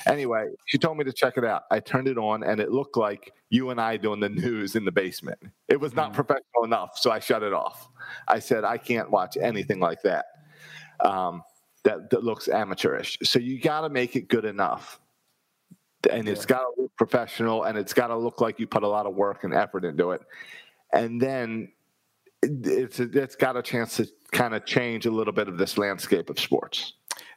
[0.07, 1.64] Anyway, she told me to check it out.
[1.70, 4.85] I turned it on, and it looked like you and I doing the news in
[4.85, 5.38] the basement.
[5.68, 6.14] It was not mm.
[6.14, 7.88] professional enough, so I shut it off.
[8.29, 10.27] I said I can't watch anything like that.
[11.01, 11.42] Um,
[11.85, 13.18] that that looks amateurish.
[13.23, 15.01] So you got to make it good enough,
[16.11, 18.88] and it's got to look professional, and it's got to look like you put a
[18.88, 20.23] lot of work and effort into it,
[20.92, 21.73] and then
[22.42, 26.31] it's it's got a chance to kind of change a little bit of this landscape
[26.31, 26.94] of sports.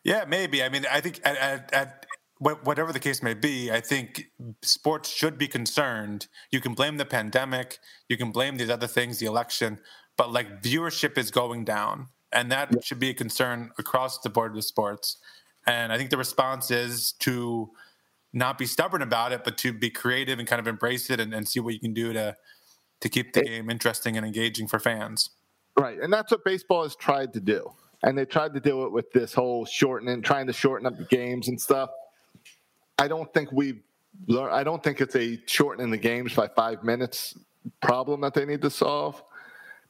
[0.08, 0.64] Yeah, maybe.
[0.64, 2.06] I mean, I think at, at, at,
[2.40, 6.28] whatever the case may be, I think sports should be concerned.
[6.50, 9.80] You can blame the pandemic, you can blame these other things, the election,
[10.16, 12.80] but like viewership is going down, and that yeah.
[12.82, 15.18] should be a concern across the board with sports.
[15.66, 17.72] And I think the response is to
[18.32, 21.34] not be stubborn about it, but to be creative and kind of embrace it and,
[21.34, 22.38] and see what you can do to
[23.02, 25.32] to keep the game interesting and engaging for fans.
[25.78, 27.74] Right, and that's what baseball has tried to do.
[28.04, 31.06] And they tried to do it with this whole shortening, trying to shorten up the
[31.06, 31.90] games and stuff.
[33.00, 33.82] I don't think we've
[34.28, 34.54] learned.
[34.54, 37.38] I don't think it's a shortening the games by five minutes
[37.82, 39.22] problem that they need to solve,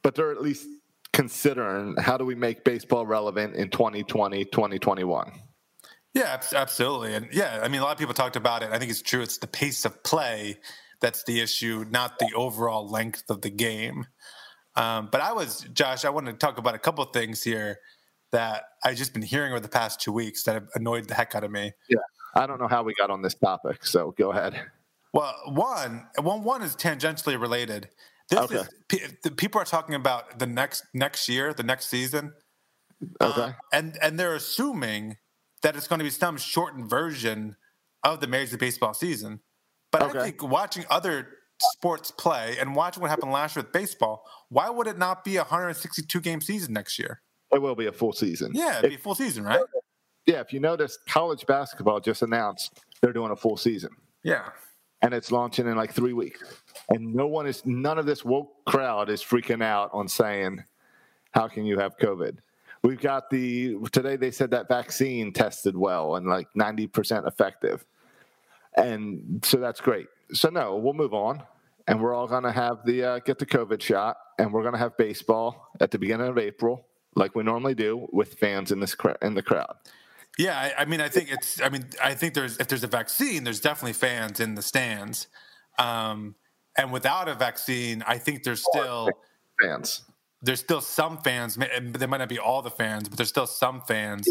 [0.02, 0.66] but they're at least
[1.12, 5.32] considering how do we make baseball relevant in 2020, 2021.
[6.14, 7.14] Yeah, absolutely.
[7.14, 8.70] And yeah, I mean, a lot of people talked about it.
[8.72, 9.22] I think it's true.
[9.22, 10.58] It's the pace of play
[11.00, 14.06] that's the issue, not the overall length of the game.
[14.74, 17.78] Um, but I was, Josh, I wanted to talk about a couple things here
[18.32, 21.34] that I've just been hearing over the past two weeks that have annoyed the heck
[21.34, 21.72] out of me.
[21.88, 21.98] Yeah.
[22.34, 24.60] I don't know how we got on this topic, so go ahead.
[25.12, 27.88] Well, one, one, one is tangentially related.
[28.28, 28.56] This okay.
[28.92, 32.34] is people are talking about the next next year, the next season.
[33.20, 33.40] Okay.
[33.40, 35.16] Uh, and and they're assuming
[35.62, 37.56] that it's going to be some shortened version
[38.04, 39.40] of the Major League Baseball season.
[39.90, 40.18] But Okay.
[40.18, 41.28] I think watching other
[41.60, 45.36] sports play and watching what happened last year with baseball, why would it not be
[45.36, 47.22] a 162 game season next year?
[47.52, 48.52] It will be a full season.
[48.54, 49.60] Yeah, it'd be a full season, right?
[50.26, 53.90] Yeah, if you notice, college basketball just announced they're doing a full season,
[54.22, 54.50] Yeah.
[55.00, 56.42] and it's launching in like three weeks.
[56.90, 60.62] And no one is, none of this woke crowd is freaking out on saying,
[61.32, 62.38] "How can you have COVID?"
[62.82, 64.16] We've got the today.
[64.16, 67.84] They said that vaccine tested well and like ninety percent effective,
[68.76, 70.06] and so that's great.
[70.32, 71.42] So no, we'll move on,
[71.86, 74.96] and we're all gonna have the uh, get the COVID shot, and we're gonna have
[74.96, 76.86] baseball at the beginning of April,
[77.18, 79.74] like we normally do, with fans in this in the crowd.
[80.38, 81.60] Yeah, I, I mean, I think it's.
[81.60, 85.26] I mean, I think there's if there's a vaccine, there's definitely fans in the stands,
[85.78, 86.36] um,
[86.76, 89.08] and without a vaccine, I think there's still
[89.60, 90.02] Fans.
[90.42, 91.56] there's still some fans.
[91.56, 94.28] They might not be all the fans, but there's still some fans.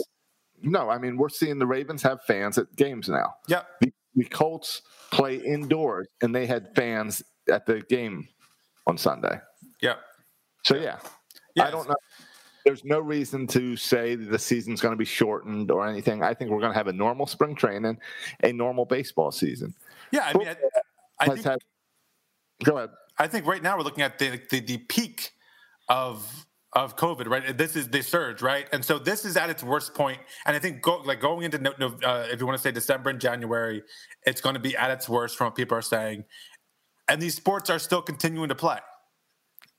[0.64, 3.36] No, I mean we're seeing the Ravens have fans at games now.
[3.50, 3.68] Yep.
[3.82, 7.22] The, the Colts play indoors, and they had fans
[7.52, 8.28] at the game
[8.88, 9.40] on Sunday.
[9.82, 10.00] Yep.
[10.64, 11.00] So yeah,
[11.56, 11.96] Yeah, I don't know.
[12.68, 16.22] There's no reason to say that the season's going to be shortened or anything.
[16.22, 17.98] I think we're going to have a normal spring training,
[18.44, 19.74] a normal baseball season.
[20.12, 20.56] Yeah, I mean, I,
[21.20, 21.60] I think had-
[22.64, 22.90] go ahead.
[23.18, 25.32] I think right now we're looking at the, the the peak
[25.90, 27.58] of of COVID, right?
[27.58, 28.68] This is the surge, right?
[28.72, 30.20] And so this is at its worst point.
[30.46, 32.72] And I think go, like going into no, no, uh, if you want to say
[32.72, 33.82] December and January,
[34.26, 36.26] it's going to be at its worst from what people are saying.
[37.08, 38.80] And these sports are still continuing to play.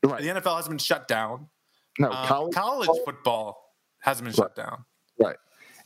[0.02, 0.22] Right.
[0.22, 1.48] The NFL hasn't been shut down.
[1.98, 4.84] No, Um, college, college football hasn't been shut down.
[5.18, 5.36] right.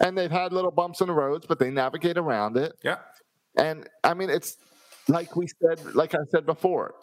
[0.01, 2.73] And they've had little bumps in the roads, but they navigate around it.
[2.83, 2.99] Yeah.
[3.57, 4.57] And I mean, it's
[5.09, 6.95] like we said, like I said before,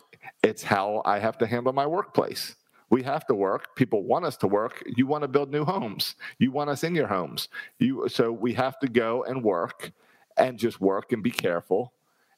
[0.44, 2.56] it's how I have to handle my workplace.
[2.90, 3.76] We have to work.
[3.76, 4.84] People want us to work.
[4.86, 6.16] You want to build new homes.
[6.40, 7.48] You want us in your homes.
[7.78, 9.92] You so we have to go and work
[10.38, 11.94] and just work and be careful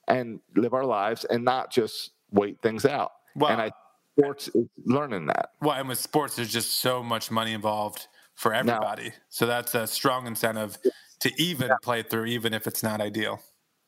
[0.07, 3.11] and live our lives and not just wait things out.
[3.35, 3.47] Wow.
[3.49, 3.71] And I
[4.17, 5.51] sports is learning that.
[5.61, 9.11] Well, and with sports, there's just so much money involved for everybody.
[9.29, 10.77] so that's a strong incentive
[11.19, 13.39] to even play through, even if it's not ideal.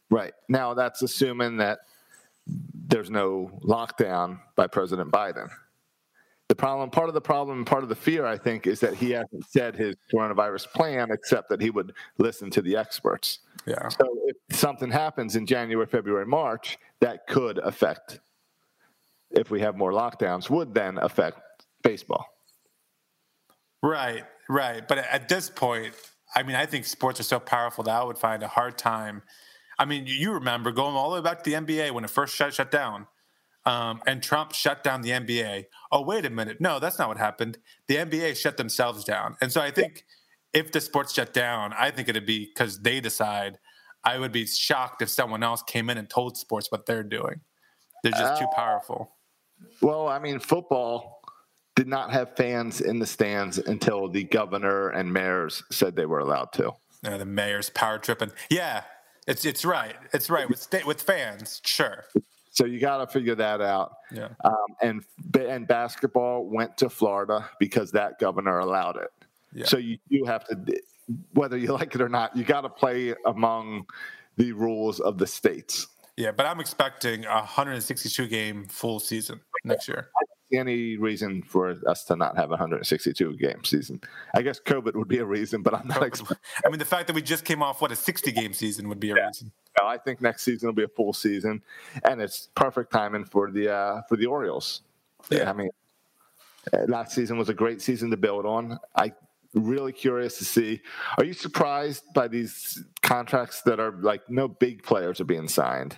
[0.10, 0.34] Right.
[0.48, 1.80] Now that's assuming that
[2.48, 5.50] there's no lockdown by President Biden.
[6.50, 9.12] The problem, part of the problem, part of the fear, I think, is that he
[9.12, 13.40] hasn't said his coronavirus plan, except that he would listen to the experts.
[13.66, 13.88] Yeah.
[13.88, 18.20] So if something happens in January, February, March, that could affect,
[19.34, 21.40] if we have more lockdowns, would then affect
[21.84, 22.26] baseball.
[23.82, 24.88] Right, right.
[24.88, 25.94] But at this point,
[26.36, 29.24] I mean, I think sports are so powerful that I would find a hard time.
[29.78, 32.36] I mean, you remember going all the way back to the NBA when it first
[32.36, 33.08] shut, shut down,
[33.66, 35.66] um, and Trump shut down the NBA.
[35.92, 36.62] Oh, wait a minute.
[36.62, 37.58] No, that's not what happened.
[37.88, 39.36] The NBA shut themselves down.
[39.42, 40.06] And so I think
[40.54, 43.60] if the sports shut down, I think it'd be because they decide.
[44.06, 47.40] I would be shocked if someone else came in and told sports what they're doing.
[48.04, 49.16] They're just too powerful.
[49.82, 51.22] Well, I mean, football
[51.76, 56.20] did not have fans in the stands until the governor and mayors said they were
[56.20, 56.74] allowed to.
[57.04, 58.32] Uh, the mayor's power tripping.
[58.50, 58.84] Yeah,
[59.28, 59.96] it's it's right.
[60.14, 61.62] It's right with sta- with fans.
[61.66, 62.06] Sure.
[62.52, 63.98] So you got to figure that out.
[64.12, 64.30] Yeah.
[64.44, 65.04] Um, and
[65.38, 69.10] and basketball went to Florida because that governor allowed it.
[69.54, 69.66] Yeah.
[69.66, 70.82] So you do have to,
[71.34, 73.86] whether you like it or not, you got to play among
[74.38, 75.88] the rules of the states.
[76.18, 80.10] Yeah, but I'm expecting a 162 game full season next year.
[80.52, 84.00] Any reason for us to not have a 162 game season?
[84.36, 86.04] I guess COVID would be a reason, but I'm not.
[86.04, 88.88] Expecting, I mean, the fact that we just came off what a 60 game season
[88.90, 89.52] would be a reason.
[89.84, 91.64] I think next season will be a full season,
[92.06, 94.82] and it's perfect timing for the uh, for the Orioles.
[95.32, 95.50] Yeah.
[95.50, 95.70] I mean,
[96.72, 98.78] uh, last season was a great season to build on.
[98.96, 99.14] I
[99.54, 100.82] really curious to see.
[101.18, 105.98] Are you surprised by these contracts that are like no big players are being signed?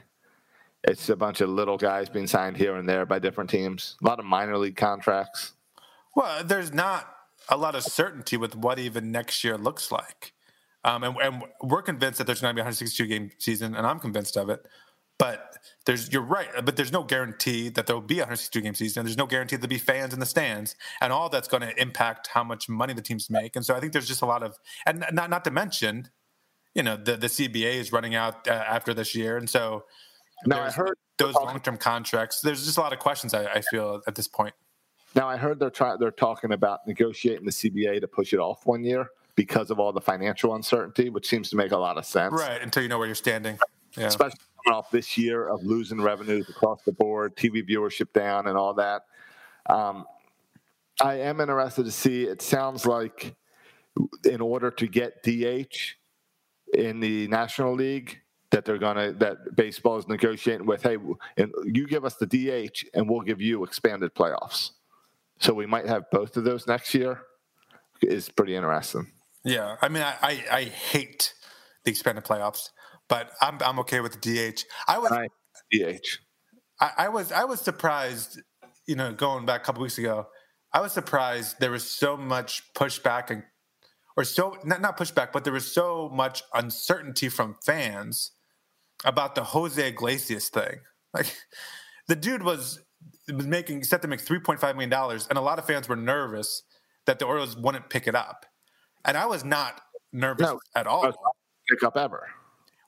[0.87, 3.95] It's a bunch of little guys being signed here and there by different teams.
[4.03, 5.53] A lot of minor league contracts.
[6.15, 7.11] Well, there's not
[7.49, 10.33] a lot of certainty with what even next year looks like.
[10.83, 13.87] Um, and, and we're convinced that there's going to be a 162 game season, and
[13.87, 14.67] I'm convinced of it.
[15.17, 18.75] But there's, you're right, but there's no guarantee that there will be a 162 game
[18.75, 18.99] season.
[18.99, 21.81] And there's no guarantee there'll be fans in the stands, and all that's going to
[21.81, 23.55] impact how much money the teams make.
[23.55, 26.09] And so I think there's just a lot of, and not not to mention,
[26.75, 29.85] you know, the the CBA is running out uh, after this year, and so
[30.45, 32.41] Now I heard those long term contracts.
[32.41, 34.53] There's just a lot of questions I, I feel at this point.
[35.15, 35.97] Now I heard they're trying.
[35.99, 39.93] They're talking about negotiating the CBA to push it off one year because of all
[39.93, 42.33] the financial uncertainty, which seems to make a lot of sense.
[42.33, 43.57] Right, until you know where you're standing.
[43.97, 44.07] Yeah.
[44.07, 48.57] especially coming off this year of losing revenues across the board, TV viewership down, and
[48.57, 49.03] all that.
[49.67, 50.05] Um,
[51.01, 52.23] I am interested to see.
[52.23, 53.35] It sounds like
[54.25, 55.95] in order to get DH
[56.73, 60.83] in the National League that they're gonna that baseball is negotiating with.
[60.83, 60.97] Hey,
[61.37, 64.71] and you give us the DH, and we'll give you expanded playoffs.
[65.39, 67.21] So we might have both of those next year.
[68.01, 69.11] Is pretty interesting.
[69.43, 71.33] Yeah, I mean, I, I, I hate
[71.83, 72.69] the expanded playoffs,
[73.07, 74.63] but I'm I'm okay with the DH.
[74.87, 75.27] I was I,
[75.71, 76.19] DH.
[76.79, 78.41] I, I was I was surprised,
[78.87, 80.27] you know, going back a couple weeks ago.
[80.73, 83.43] I was surprised there was so much pushback and
[84.17, 88.31] or so not not pushback, but there was so much uncertainty from fans
[89.03, 90.79] about the Jose Iglesias thing.
[91.13, 91.35] Like
[92.07, 92.81] the dude was
[93.31, 95.89] was making set to make three point five million dollars, and a lot of fans
[95.89, 96.63] were nervous
[97.05, 98.45] that the Orioles wouldn't pick it up,
[99.03, 99.81] and I was not
[100.13, 101.03] nervous No, at all.
[101.69, 102.27] Pick up ever.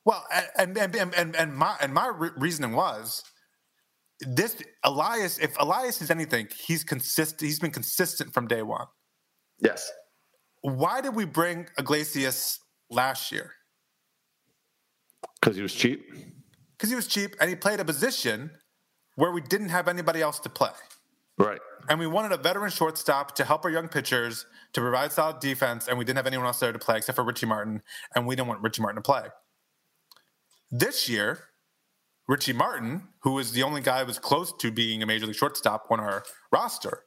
[0.05, 0.25] Well,
[0.57, 3.23] and and and and, and my and my re- reasoning was
[4.21, 5.37] this Elias.
[5.39, 7.41] If Elias is anything, he's consistent.
[7.41, 8.85] He's been consistent from day one.
[9.59, 9.91] Yes.
[10.61, 13.53] Why did we bring Iglesias last year?
[15.39, 16.09] Because he was cheap.
[16.77, 18.51] Because he was cheap and he played a position
[19.15, 20.71] where we didn't have anybody else to play.
[21.37, 21.59] Right.
[21.89, 25.87] And we wanted a veteran shortstop to help our young pitchers to provide solid defense,
[25.87, 27.81] and we didn't have anyone else there to play except for Richie Martin,
[28.15, 29.23] and we didn't want Richie Martin to play.
[30.69, 31.45] This year,
[32.27, 35.35] Richie Martin, who was the only guy who was close to being a major league
[35.35, 37.03] shortstop on our roster,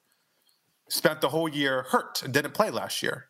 [0.89, 3.30] spent the whole year hurt and didn't play last year.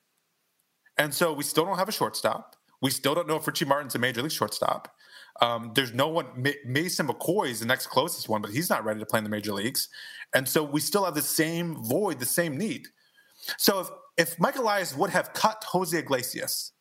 [1.01, 2.57] And so we still don't have a shortstop.
[2.83, 4.95] We still don't know if Richie Martin's a major league shortstop.
[5.41, 6.27] Um, there's no one.
[6.37, 9.25] Ma- Mason McCoy is the next closest one, but he's not ready to play in
[9.25, 9.89] the major leagues.
[10.35, 12.87] And so we still have the same void, the same need.
[13.57, 16.73] So if, if Mike Elias would have cut Jose Iglesias,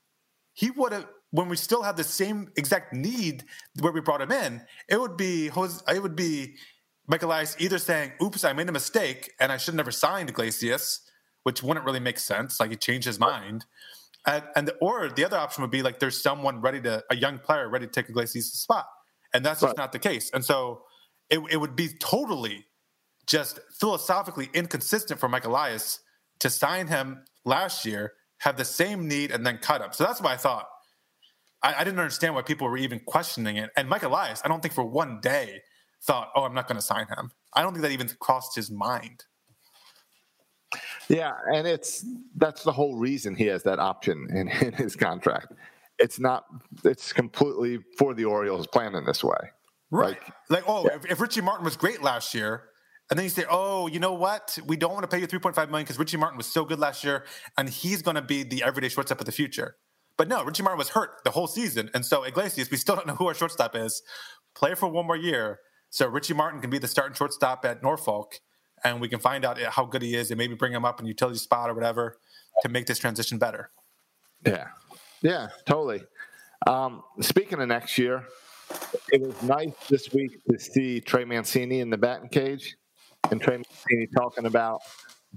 [0.53, 3.45] he would have when we still have the same exact need
[3.79, 6.57] where we brought him in, it would be Jose, it would be
[7.07, 10.29] Mike Elias either saying, "Oops, I made a mistake and I should have never signed
[10.29, 11.01] Iglesias,"
[11.43, 12.59] which wouldn't really make sense.
[12.59, 13.65] Like he changed his mind,
[14.27, 17.39] and, and or the other option would be like there's someone ready to a young
[17.39, 18.85] player ready to take Iglesias' spot,
[19.33, 19.77] and that's just Right.
[19.77, 20.31] not the case.
[20.33, 20.83] And so
[21.29, 22.65] it, it would be totally
[23.27, 25.99] just philosophically inconsistent for Mike Elias
[26.39, 29.89] to sign him last year, have the same need, and then cut him.
[29.93, 30.67] So that's why I thought
[31.63, 33.71] I, I didn't understand why people were even questioning it.
[33.77, 35.61] And Mike Elias, I don't think for one day
[36.03, 38.71] thought, "Oh, I'm not going to sign him." I don't think that even crossed his
[38.71, 39.25] mind.
[41.07, 42.05] Yeah, and it's
[42.35, 45.53] that's the whole reason he has that option in, in his contract.
[45.97, 46.45] It's not.
[46.85, 49.37] It's completely for the Orioles planning this way.
[49.91, 50.17] Right.
[50.19, 52.63] Like- Like, oh, if, if Richie Martin was great last year,
[53.09, 54.57] and then you say, oh, you know what?
[54.67, 57.03] We don't want to pay you 3.5 million because Richie Martin was so good last
[57.03, 57.25] year,
[57.57, 59.75] and he's going to be the everyday shortstop of the future.
[60.15, 63.07] But no, Richie Martin was hurt the whole season, and so Iglesias, we still don't
[63.07, 64.03] know who our shortstop is.
[64.55, 68.39] Play for one more year, so Richie Martin can be the starting shortstop at Norfolk,
[68.83, 71.05] and we can find out how good he is, and maybe bring him up in
[71.05, 72.17] utility spot or whatever
[72.61, 73.69] to make this transition better.
[74.45, 74.67] Yeah,
[75.21, 76.01] yeah, totally.
[76.67, 78.25] Um, speaking of next year,
[79.11, 82.75] it was nice this week to see Trey Mancini in the batting cage,
[83.31, 84.81] and Trey Mancini talking about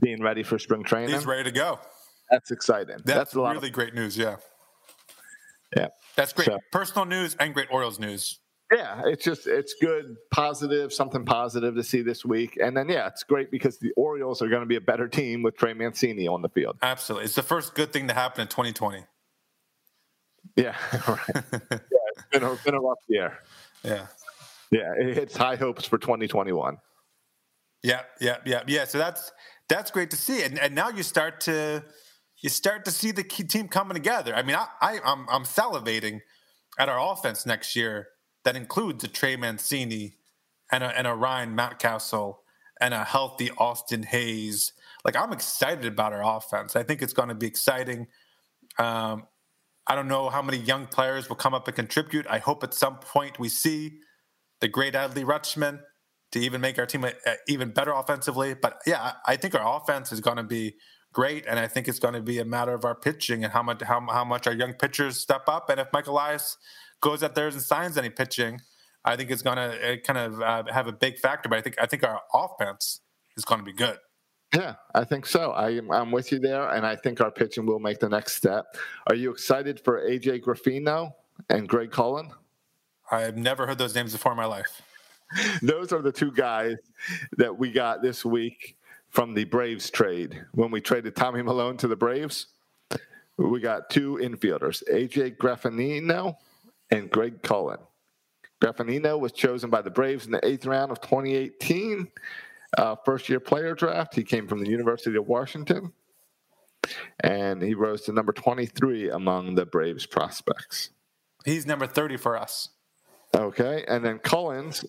[0.01, 1.15] being ready for spring training.
[1.15, 1.79] He's ready to go.
[2.31, 2.97] That's exciting.
[3.05, 3.55] That's, That's, a lot.
[3.55, 4.17] really great news.
[4.17, 4.37] Yeah,
[5.77, 5.89] yeah.
[6.17, 6.47] that's great.
[6.47, 8.39] So- Personal news and great Orioles news.
[8.73, 13.07] Yeah, it's just it's good, positive, something positive to see this week, and then yeah,
[13.09, 16.27] it's great because the Orioles are going to be a better team with Trey Mancini
[16.27, 16.77] on the field.
[16.81, 17.27] Absolutely.
[17.27, 19.05] It's the first good thing to happen in 2020.
[20.57, 20.75] Yeah,
[21.09, 21.19] right.
[21.35, 21.79] yeah,
[22.17, 23.39] it's been a, been a rough year.
[23.85, 24.07] Yeah.
[24.71, 26.79] Yeah, it- it's high hopes for 2021.
[27.83, 28.85] Yeah, yeah, yeah, yeah.
[28.85, 29.33] So that's
[29.69, 31.85] that's great to see, and and now you start to
[32.43, 34.35] you start to see the key team coming together.
[34.35, 36.21] I mean, I, I I'm I'm salivating
[36.79, 38.09] at our offense next year.
[38.45, 40.17] That includes a Trey Mancini
[40.71, 42.37] and a and a Ryan Mountcastle
[42.81, 44.73] and a healthy Austin Hays.
[45.05, 46.75] Like I'm excited about our offense.
[46.75, 48.09] I think it's going to be exciting.
[48.79, 49.27] Um,
[49.87, 52.27] I don't know how many young players will come up and contribute.
[52.29, 53.99] I hope at some point we see
[54.61, 55.81] the great Adley Rutschman
[56.33, 57.11] to even make our team uh,
[57.47, 58.55] even better offensively.
[58.55, 60.75] But yeah, I I think our offense is going to be
[61.13, 63.63] great, and I think it's going to be a matter of our pitching and how
[63.63, 65.69] much how, how much our young pitchers step up.
[65.69, 66.57] And if Mike Elias
[67.03, 68.63] goes out there and signs any pitching,
[69.05, 71.51] I think it's going to kind of uh, have a big factor.
[71.51, 73.01] But I think I think our offense
[73.37, 73.99] is going to be good.
[74.55, 75.53] Yeah, I think so.
[75.53, 78.37] I am, I'm with you there, and I think our pitching will make the next
[78.37, 78.77] step.
[79.07, 81.13] Are you excited for AJ Graffanino
[81.49, 82.31] and Greg Cullen?
[83.11, 84.83] I've never heard those names before in my life.
[85.63, 86.77] Those are the two guys
[87.39, 88.77] that we got this week
[89.09, 90.45] from the Braves trade.
[90.53, 92.49] When we traded Tommy Milone to the Braves,
[93.39, 96.37] we got two infielders, AJ Graffanino
[96.93, 97.79] and Greg Cullen.
[98.61, 102.07] Graffanino was chosen by the Braves in the eighth round of 2018
[102.79, 104.15] uh, first year player draft.
[104.15, 105.93] He came from the University of Washington.
[107.21, 110.91] and he rose to number 23 among the Braves prospects.
[111.45, 112.69] He's number 30 for us.
[113.35, 114.85] Okay, and then Collins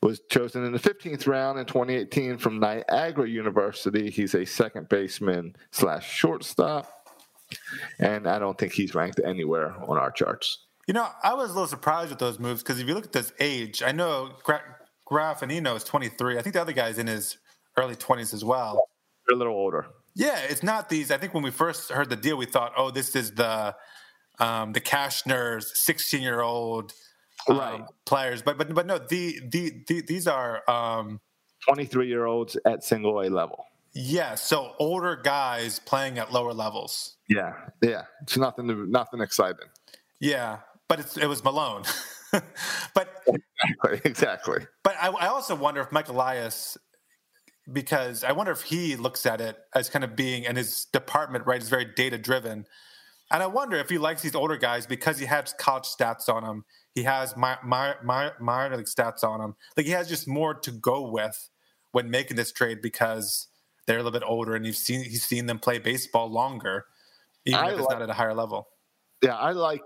[0.00, 4.08] was chosen in the 15th round in 2018 from Niagara University.
[4.10, 7.08] He's a second baseman slash shortstop,
[7.98, 10.67] and I don't think he's ranked anywhere on our charts.
[10.88, 13.12] You know, I was a little surprised with those moves because if you look at
[13.12, 14.62] this age, I know Gra-
[15.08, 16.38] Graffanino is 23.
[16.38, 17.36] I think the other guy's in his
[17.76, 18.88] early 20s as well.
[19.26, 19.86] They're a little older.
[20.14, 21.10] Yeah, it's not these.
[21.12, 23.76] I think when we first heard the deal, we thought, oh, this is the
[24.40, 26.92] um, the Cashner's 16 year old
[27.48, 27.82] um, Right.
[28.06, 31.20] players, but but but no, the the, the these are um,
[31.68, 33.66] 23 year olds at single A level.
[33.92, 37.16] yeah, so older guys playing at lower levels.
[37.28, 38.04] Yeah, yeah.
[38.22, 39.68] It's nothing, nothing exciting.
[40.20, 40.58] Yeah,
[40.88, 41.84] but it's, it was Milone.
[42.94, 44.00] but Exactly.
[44.04, 44.66] Exactly.
[44.82, 46.76] but I, I also wonder if Mike Elias,
[47.72, 51.46] because I wonder if he looks at it as kind of being, and his department
[51.46, 52.66] right is very data driven,
[53.30, 56.44] and I wonder if he likes these older guys because he has college stats on
[56.44, 56.64] him.
[56.94, 59.54] He has my, my, my, minor league stats on him.
[59.76, 61.50] Like he has just more to go with
[61.92, 63.48] when making this trade because
[63.86, 66.86] they're a little bit older and you've seen he's seen them play baseball longer,
[67.44, 68.68] even I if it's like- not at a higher level.
[69.22, 69.82] Yeah, I like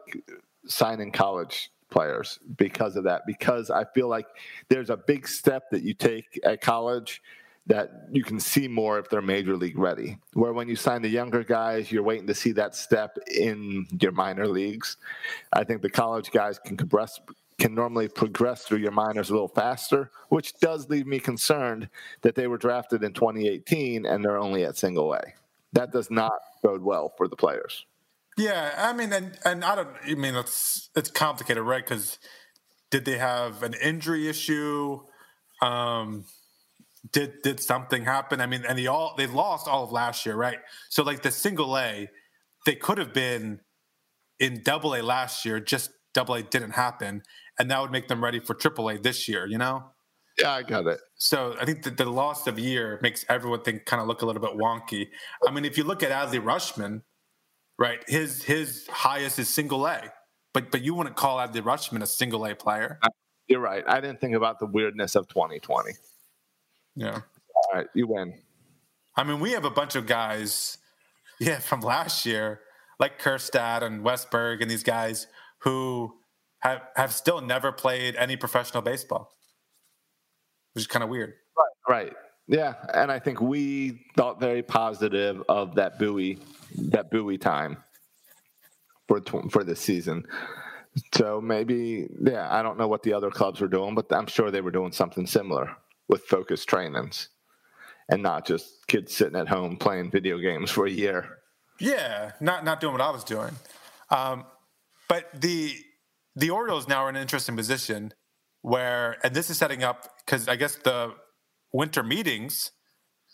[0.66, 3.22] signing college players because of that.
[3.26, 4.26] Because I feel like
[4.68, 7.22] there's a big step that you take at college
[7.66, 10.18] that you can see more if they're major league ready.
[10.32, 14.10] Where when you sign the younger guys, you're waiting to see that step in your
[14.12, 14.96] minor leagues.
[15.52, 17.20] I think the college guys can compress
[17.58, 21.88] can normally progress through your minors a little faster, which does leave me concerned
[22.22, 25.22] that they were drafted in 2018 and they're only at single A.
[25.72, 26.32] That does not
[26.62, 27.86] bode well for the players.
[28.36, 29.88] Yeah, I mean, and and I don't.
[30.04, 31.84] I mean, it's it's complicated, right?
[31.84, 32.18] Because
[32.90, 35.00] did they have an injury issue?
[35.60, 36.24] Um,
[37.10, 38.40] did did something happen?
[38.40, 40.58] I mean, and they all they lost all of last year, right?
[40.88, 42.08] So like the single A,
[42.64, 43.60] they could have been
[44.38, 45.60] in double A last year.
[45.60, 47.22] Just double A didn't happen,
[47.58, 49.46] and that would make them ready for triple A this year.
[49.46, 49.84] You know.
[50.38, 50.98] Yeah, I got it.
[51.16, 54.26] So I think that the loss of year makes everyone think kind of look a
[54.26, 55.08] little bit wonky.
[55.46, 57.02] I mean, if you look at Adley Rutschman,
[57.82, 60.00] right, his his highest is single A,
[60.54, 63.00] but but you wouldn't call Adley Rutschman a single A player.
[63.48, 63.84] You're right.
[63.88, 65.90] I didn't think about the weirdness of 2020.
[66.94, 67.14] Yeah.
[67.14, 67.22] All
[67.74, 68.34] right, you win.
[69.16, 70.78] I mean, we have a bunch of guys,
[71.40, 72.60] yeah, from last year,
[72.98, 75.26] like Kjerstad and Westburg and these guys
[75.58, 76.14] who
[76.60, 79.32] have have still never played any professional baseball,
[80.74, 81.34] which is kind of weird.
[81.88, 82.12] Right.
[82.48, 86.38] Yeah, and I think we thought very positive of that buoy,
[86.90, 87.78] that buoy time
[89.08, 89.20] for
[89.50, 90.24] for this season.
[91.14, 94.50] So maybe, yeah, I don't know what the other clubs were doing, but I'm sure
[94.50, 95.74] they were doing something similar
[96.08, 97.30] with focused trainings,
[98.10, 101.38] and not just kids sitting at home playing video games for a year.
[101.80, 103.54] Yeah, not not doing what I was doing.
[104.10, 104.44] Um,
[105.08, 105.74] but the
[106.36, 108.12] the Orioles now are in an interesting position
[108.62, 111.14] where, and this is setting up because I guess the
[111.72, 112.72] winter meetings,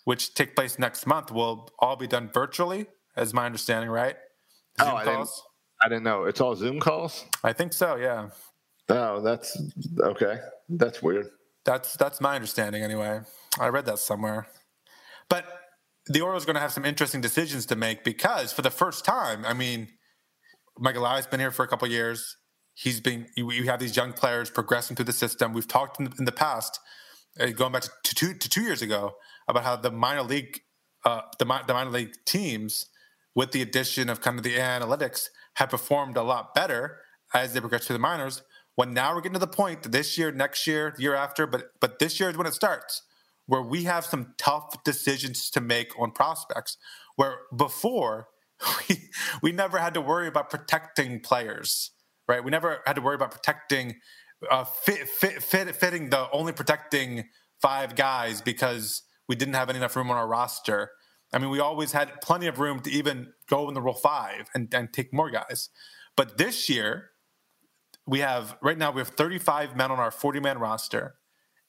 [0.05, 2.87] which take place next month, will all be done virtually,
[3.17, 4.17] as my understanding, right?
[4.81, 5.43] Oh, Zoom I didn't- calls.
[5.81, 6.25] I didn't know.
[6.25, 7.25] It's all Zoom calls.
[7.45, 7.95] I think so.
[7.97, 8.31] Yeah,
[8.89, 9.57] Oh, that's
[10.01, 10.39] okay.
[10.69, 11.27] That's weird.
[11.65, 13.21] that's that's my understanding anyway.
[13.61, 14.49] I read that somewhere.
[15.29, 15.45] But
[16.07, 19.05] the Orioles are going to have some interesting decisions to make because for the first
[19.05, 19.89] time, I mean,
[20.79, 22.37] Michael Elias been here for a couple of years.
[22.75, 23.27] He's been.
[23.37, 25.53] You, you have these young players progressing through the system.
[25.53, 26.81] We've talked in the, in the past,
[27.57, 29.15] going back to, to two to two years ago,
[29.47, 30.61] about how the minor league,
[31.05, 32.87] uh, the the minor league teams,
[33.35, 36.99] with the addition of kind of the analytics, have performed a lot better
[37.35, 38.43] as they progress through the minors.
[38.75, 41.47] When now we're getting to the point that this year, next year, the year after,
[41.47, 43.03] but but this year is when it starts,
[43.47, 46.77] where we have some tough decisions to make on prospects.
[47.17, 48.29] Where before
[48.89, 49.11] we
[49.43, 51.91] we never had to worry about protecting players,
[52.29, 52.45] right?
[52.45, 53.97] We never had to worry about protecting,
[54.51, 57.25] uh, fit, fit, fit, fitting the only protecting
[57.61, 60.91] five guys because we didn't have enough room on our roster.
[61.33, 64.49] I mean, we always had plenty of room to even go in the rule five
[64.55, 65.69] and, and take more guys.
[66.17, 67.11] But this year,
[68.07, 71.17] we have right now we have 35 men on our 40 man roster,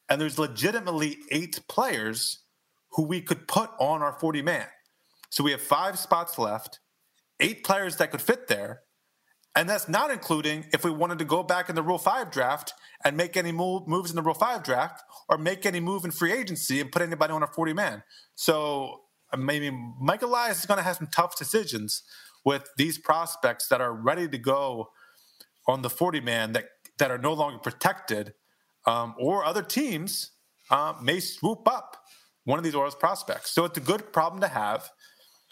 [0.07, 2.45] and there's legitimately eight players
[2.93, 4.67] who we could put on our 40 man.
[5.29, 6.79] So we have five spots left,
[7.39, 8.81] eight players that could fit there.
[9.59, 12.73] And that's not including if we wanted to go back in the Rule 5 draft
[13.03, 16.11] and make any move, moves in the Rule 5 draft or make any move in
[16.11, 18.03] free agency and put anybody on a 40 man.
[18.35, 19.01] So
[19.33, 22.03] uh, maybe Michael Elias is going to have some tough decisions
[22.45, 24.91] with these prospects that are ready to go
[25.67, 26.63] on the 40 man that,
[26.97, 28.35] that are no longer protected,
[28.85, 30.31] um, or other teams
[30.71, 31.97] uh, may swoop up
[32.45, 33.51] one of these Orioles prospects.
[33.51, 34.89] So it's a good problem to have.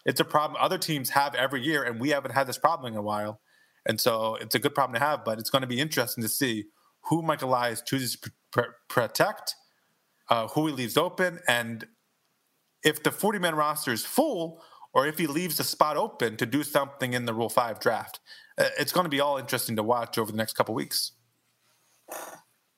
[0.05, 2.97] it's a problem other teams have every year, and we haven't had this problem in
[2.97, 3.41] a while.
[3.87, 6.29] And so it's a good problem to have, but it's going to be interesting to
[6.29, 6.65] see
[7.05, 9.55] who Michael Elias chooses to pr- protect,
[10.29, 11.87] uh, who he leaves open, and
[12.83, 14.61] if the 40 man roster is full
[14.93, 18.19] or if he leaves the spot open to do something in the Rule 5 draft.
[18.57, 21.11] Uh, it's going to be all interesting to watch over the next couple weeks.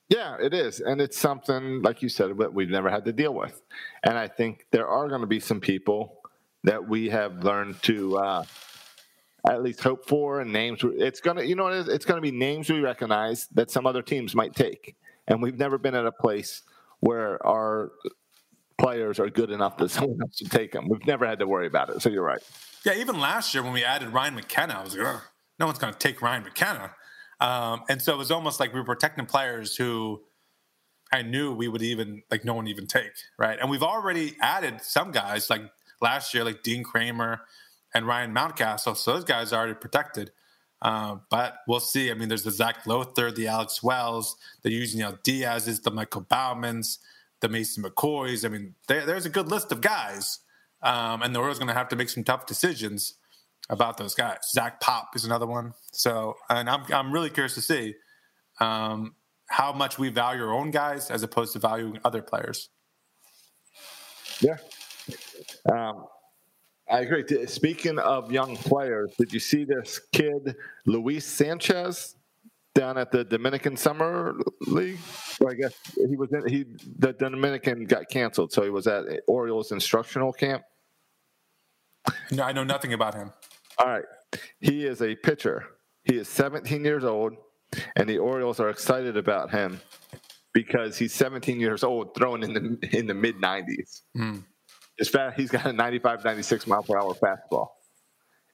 [0.10, 0.80] Yeah, it is.
[0.80, 3.62] And it's something, like you said, that we've never had to deal with.
[4.04, 6.20] And I think there are going to be some people
[6.64, 8.44] that we have learned to uh,
[9.48, 10.80] at least hope for and names.
[10.84, 11.68] It's to, you know?
[11.68, 14.96] It's to be names we recognize that some other teams might take.
[15.28, 16.64] And we've never been at a place
[17.00, 17.92] where our
[18.78, 20.90] players are good enough that someone else should take them.
[20.90, 22.02] We've never had to worry about it.
[22.02, 22.42] So you're right.
[22.86, 25.22] Yeah, even last year when we added Ryan McKenna, I was like,
[25.60, 26.92] no one's to take Ryan McKenna.
[27.42, 30.22] Um, and so it was almost like we were protecting players who
[31.12, 33.58] I knew we would even like no one even take, right?
[33.60, 35.62] And we've already added some guys like
[36.02, 37.42] last year, like Dean Kremer
[37.94, 38.96] and Ryan Mountcastle.
[38.98, 40.32] So those guys are already protected.
[40.82, 42.10] Uh, but we'll see.
[42.10, 47.00] I mean, there's the Zach Lowther, the Alex Wells, the Yusniel Diaz's, the Michael Baumann's,
[47.42, 48.46] the Mason McCoys.
[48.46, 50.40] I mean, there, there's a good list of guys.
[50.82, 53.16] Um, and the Orioles going to have to make some tough decisions
[53.70, 54.38] about those guys.
[54.52, 55.74] Zach Pop is another one.
[55.92, 57.96] So, and I'm I'm really curious to see
[58.60, 59.16] um,
[59.48, 62.70] how much we value our own guys as opposed to valuing other players.
[64.42, 64.58] Yeah,
[65.72, 66.06] um,
[66.90, 67.46] I agree.
[67.46, 72.16] Speaking of young players, did you see this kid Luis Sanchez
[72.74, 74.98] down at the Dominican Summer League?
[75.40, 76.48] Well, I guess he was in.
[76.48, 76.66] He
[76.98, 80.64] the Dominican got canceled, so he was at Orioles instructional camp.
[82.32, 83.32] No, I know nothing about him.
[83.78, 84.06] All right.
[84.60, 85.66] He is a pitcher.
[86.04, 87.34] He is 17 years old,
[87.96, 89.80] and the Orioles are excited about him
[90.54, 94.02] because he's 17 years old, throwing in the in the mid 90s.
[94.18, 94.44] Mm.
[95.00, 97.70] His fast, he's got a 95, 96 mile per hour fastball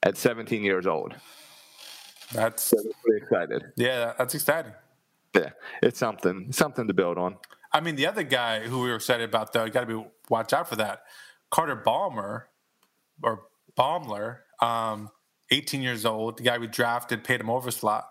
[0.04, 1.14] at 17 years old.
[2.32, 3.64] That's so pretty excited.
[3.76, 4.72] Yeah, that's exciting.
[5.34, 5.50] Yeah,
[5.82, 7.36] it's something something to build on.
[7.72, 10.06] I mean, the other guy who we were excited about, though, you got to be
[10.30, 11.02] watch out for that.
[11.50, 12.48] Carter Balmer
[13.22, 13.42] or
[13.76, 15.10] Baumler, um,
[15.50, 18.08] 18 years old, the guy we drafted, paid him over slot.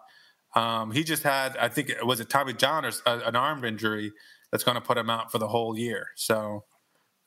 [0.56, 3.64] Um, he just had, I think, it was it Tommy John or uh, an arm
[3.64, 4.12] injury
[4.52, 6.10] that's going to put him out for the whole year.
[6.16, 6.64] So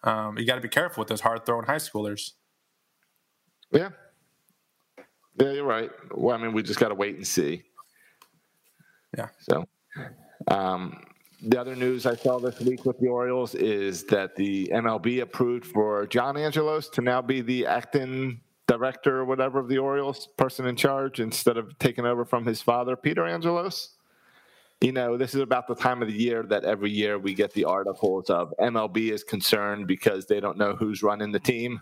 [0.04, 2.32] um, you got to be careful with those hard throwing high schoolers.
[3.72, 3.90] Yeah.
[5.40, 5.90] Yeah, you're right.
[6.14, 7.62] Well, I mean, we just got to wait and see.
[9.16, 9.28] Yeah.
[9.40, 9.64] So,
[10.48, 11.00] um,
[11.42, 15.66] the other news I saw this week with the Orioles is that the MLB approved
[15.66, 20.66] for John Angelos to now be the acting director or whatever of the Orioles, person
[20.66, 23.97] in charge, instead of taking over from his father, Peter Angelos.
[24.80, 27.52] You know, this is about the time of the year that every year we get
[27.52, 31.80] the articles of MLB is concerned because they don't know who's running the team.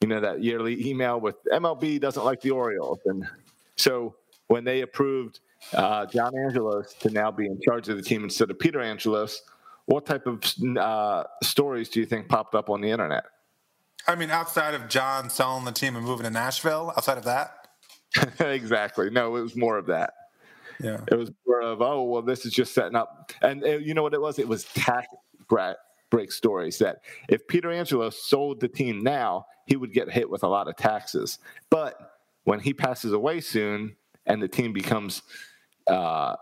[0.00, 3.00] You know, that yearly email with MLB doesn't like the Orioles.
[3.06, 3.26] And
[3.74, 4.14] so
[4.46, 5.40] when they approved
[5.72, 9.42] uh, John Angelos to now be in charge of the team instead of Peter Angelos,
[9.86, 10.40] what type of
[10.76, 13.24] uh, stories do you think popped up on the internet?
[14.06, 17.68] I mean, outside of John selling the team and moving to Nashville, outside of that?
[18.40, 19.10] exactly.
[19.10, 20.14] No, it was more of that.
[20.80, 21.00] Yeah.
[21.10, 23.32] It was more of, oh, well, this is just setting up.
[23.42, 24.38] And uh, you know what it was?
[24.38, 25.06] It was tax
[26.10, 26.98] break stories that
[27.28, 30.76] if Peter Angelo sold the team now, he would get hit with a lot of
[30.76, 31.38] taxes.
[31.70, 32.12] But
[32.44, 35.22] when he passes away soon and the team becomes
[35.86, 36.36] uh,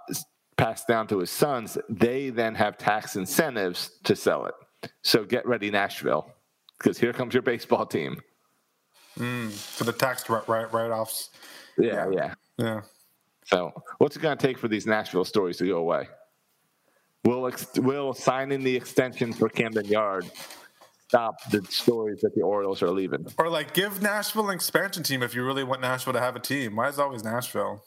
[0.57, 4.55] passed down to his sons, they then have tax incentives to sell it.
[5.03, 6.33] So get ready, Nashville
[6.79, 8.21] because here comes your baseball team.
[9.19, 11.31] Mm, for the tax write write offs.
[11.79, 12.81] Yeah, yeah, yeah.
[13.47, 16.09] So, what's it going to take for these Nashville stories to go away?
[17.25, 20.31] Will ex- will signing the extension for Camden Yard
[21.09, 23.27] stop the stories that the Orioles are leaving?
[23.39, 26.41] Or like give Nashville an expansion team if you really want Nashville to have a
[26.41, 26.77] team.
[26.77, 27.85] Why is always Nashville?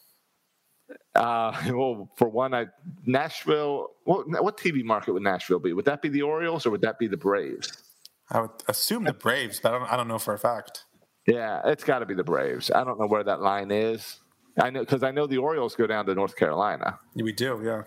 [1.15, 2.67] Uh, well, for one, I
[3.05, 3.89] Nashville.
[4.05, 5.73] What, what TV market would Nashville be?
[5.73, 7.83] Would that be the Orioles or would that be the Braves?
[8.31, 10.85] I would assume the Braves, but I don't, I don't know for a fact.
[11.27, 12.71] Yeah, it's got to be the Braves.
[12.71, 14.19] I don't know where that line is.
[14.59, 16.99] I know because I know the Orioles go down to North Carolina.
[17.15, 17.83] We do, yeah.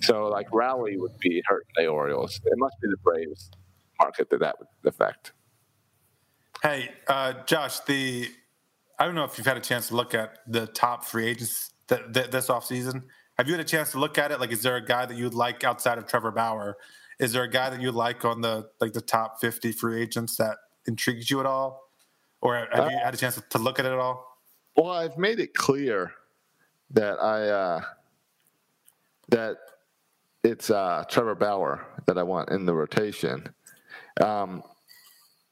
[0.00, 2.40] So like Raleigh would be hurting the Orioles.
[2.44, 3.50] It must be the Braves
[3.98, 5.32] market that that would affect.
[6.62, 8.28] Hey, uh, Josh, the
[8.98, 11.72] I don't know if you've had a chance to look at the top free agents
[11.88, 13.04] that, that this offseason.
[13.38, 14.40] Have you had a chance to look at it?
[14.40, 16.76] Like, is there a guy that you'd like outside of Trevor Bauer
[17.20, 20.36] is there a guy that you like on the like the top 50 free agents
[20.36, 21.82] that intrigues you at all?
[22.40, 24.29] Or have you had a chance to look at it at all?
[24.76, 26.12] Well, I've made it clear
[26.90, 27.80] that I uh,
[29.28, 29.56] that
[30.42, 33.52] it's uh, Trevor Bauer that I want in the rotation.
[34.20, 34.62] Um,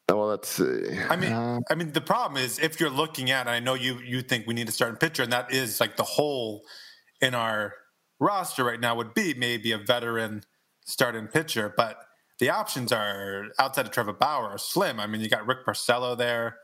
[0.08, 0.98] Well, let's see.
[1.10, 3.98] I mean, Uh, I mean, the problem is if you're looking at, I know you
[4.00, 6.64] you think we need a starting pitcher, and that is like the hole
[7.20, 7.74] in our
[8.18, 10.42] roster right now would be maybe a veteran
[10.86, 11.96] starting pitcher, but
[12.38, 14.98] the options are outside of Trevor Bauer are slim.
[14.98, 16.56] I mean, you got Rick Porcello there.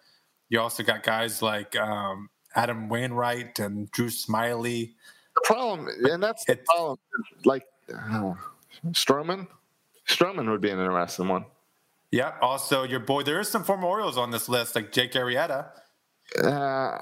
[0.48, 4.92] You also got guys like um, Adam Wainwright and Drew Smyly.
[5.34, 6.98] the problem, and that's the problem.
[7.44, 8.34] Like uh,
[8.90, 9.48] Stroman,
[10.06, 11.46] Stroman would be an interesting one.
[12.10, 12.34] Yeah.
[12.40, 15.70] Also, your boy, there is some former Orioles on this list, like Jake Arrieta.
[16.40, 16.98] Uh,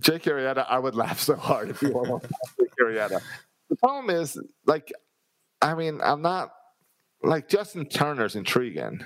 [0.00, 2.20] Jake Arrieta, I would laugh so hard if you were on
[2.60, 3.22] Jake Arrieta.
[3.70, 4.92] The problem is, like,
[5.62, 6.52] I mean, I'm not
[7.22, 9.02] like Justin Turner's intriguing,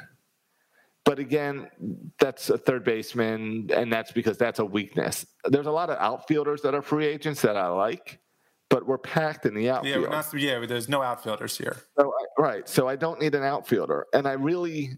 [1.05, 1.69] but again,
[2.19, 5.27] that's a third baseman, and that's because that's a weakness.
[5.45, 8.21] There's a lot of outfielders that are free agents that I like,
[8.71, 10.03] but we're packed in the outfield.
[10.03, 10.65] we're not, yeah.
[10.65, 11.77] There's no outfielders here.
[11.99, 12.67] So, right.
[12.67, 14.97] So I don't need an outfielder, and I really,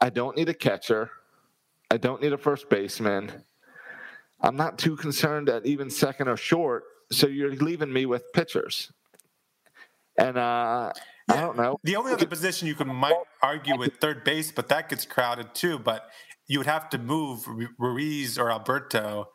[0.00, 1.10] I don't need a catcher.
[1.90, 3.30] I don't need a first baseman.
[4.40, 6.84] I'm not too concerned at even second or short.
[7.12, 8.90] So you're leaving me with pitchers,
[10.18, 10.92] and uh,
[11.28, 11.78] I don't know.
[11.82, 15.54] The only other position you could might argue with third base, but that gets crowded
[15.54, 15.78] too.
[15.78, 16.10] But
[16.46, 17.46] you would have to move
[17.78, 19.28] Ruiz or Alberto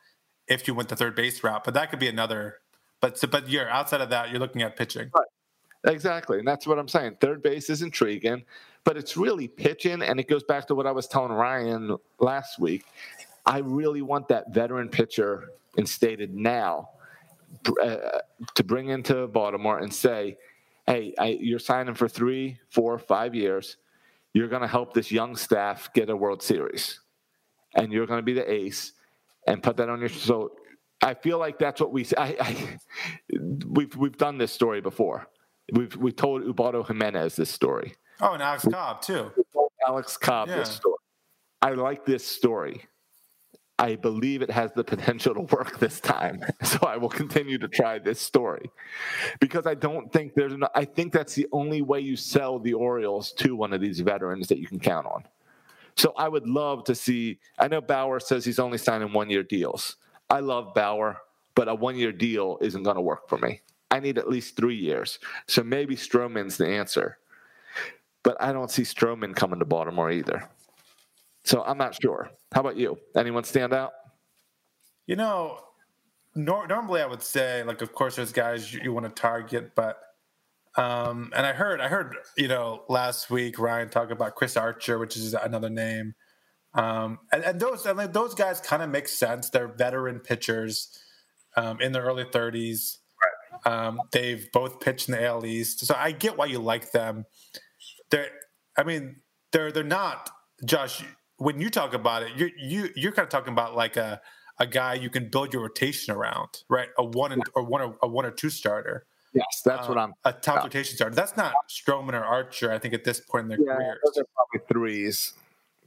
[0.48, 1.64] if you went the third base route.
[1.64, 2.58] But that could be another.
[3.02, 5.10] But so, but you're outside of that, you're looking at pitching.
[5.86, 7.18] Exactly, and that's what I'm saying.
[7.22, 8.44] Third base is intriguing,
[8.84, 12.60] but it's really pitching, and it goes back to what I was telling Ryan last
[12.60, 12.84] week.
[13.46, 16.90] I really want that veteran pitcher instated now
[17.82, 18.20] uh,
[18.56, 20.38] to bring into Baltimore and say,
[20.90, 23.78] "Hey, I, you're signing for three, four, five years.
[24.34, 27.00] You're going to help this young staff get a World Series,
[27.76, 28.94] and you're going to be the ace."
[29.48, 30.52] And put that on your so.
[31.02, 32.06] I feel like that's what we.
[32.18, 32.78] I, I
[33.68, 35.28] we've we've done this story before.
[35.74, 37.94] We've we told Ubaldo Jimenez this story.
[38.20, 39.32] Oh, and Alex Cobb too.
[39.88, 40.96] Alex Cobb this story.
[41.62, 42.86] I like this story.
[43.80, 46.44] I believe it has the potential to work this time.
[46.64, 48.70] So I will continue to try this story
[49.40, 50.54] because I don't think there's.
[50.76, 54.48] I think that's the only way you sell the Orioles to one of these veterans
[54.50, 55.24] that you can count on.
[55.96, 57.40] So I would love to see.
[57.58, 59.96] I know Bauer says he's only signing one year deals.
[60.30, 61.18] I love Bauer,
[61.56, 63.62] but a one year deal isn't going to work for me.
[63.90, 65.18] I need at least three years.
[65.48, 67.18] So maybe Stroman's the answer.
[68.22, 70.48] But I don't see Stroman coming to Baltimore either.
[71.46, 72.30] So I'm not sure.
[72.52, 72.98] How about you?
[73.16, 73.92] Anyone stand out?
[75.06, 75.60] You know,
[76.36, 79.76] nor- normally I would say, like, of course, there's guys you, you want to target,
[79.76, 80.00] but
[80.76, 85.00] um, and I heard, I heard, you know, last week Ryan talk about Chris Archer,
[85.00, 86.14] which is another name,
[86.74, 89.50] um, and, and those, and like, those guys kind of make sense.
[89.50, 91.00] They're veteran pitchers
[91.58, 92.98] um, in their early 30s.
[93.66, 97.26] Um, they've both pitched in the AL East, so I get why you like them.
[98.10, 98.30] They're,
[98.78, 99.18] I mean,
[99.52, 100.30] they're they're not
[100.64, 101.04] Josh.
[101.40, 104.22] When you talk about it, you're you you're kind of talking about like a
[104.60, 106.90] a guy you can build your rotation around, right?
[106.98, 109.06] A one and, or one or a one or two starter.
[109.34, 110.34] Yes, that's what Um, I'm.
[110.36, 111.16] a top rotation starter.
[111.16, 112.72] That's not Stroman or Archer.
[112.74, 114.00] I think at this point in their Yeah, careers.
[114.04, 115.34] those are probably threes,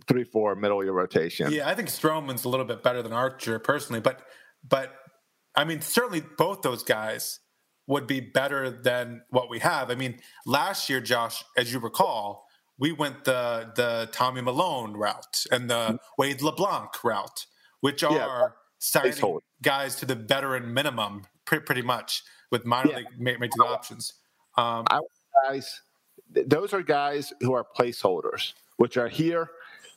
[0.09, 1.53] three, four, middle of your rotation.
[1.53, 4.21] Yeah, I think Stroman's a little bit better than Archer personally, but
[4.67, 4.95] but
[5.55, 7.41] I mean certainly both those guys
[7.89, 9.91] would be better than what we have.
[9.91, 12.47] I mean, last year, Josh, as you recall,
[12.83, 17.47] we went the the Tommy Milone route and the Wade LeBlanc route,
[17.81, 18.17] which Mm-hmm.
[18.17, 22.97] Yeah, are signing guys to the veteran minimum, pretty, pretty much with minor Yeah.
[22.97, 24.15] league major league options.
[24.59, 24.99] Um, I
[25.47, 25.81] guys,
[26.47, 29.51] those are guys who are placeholders, which are here,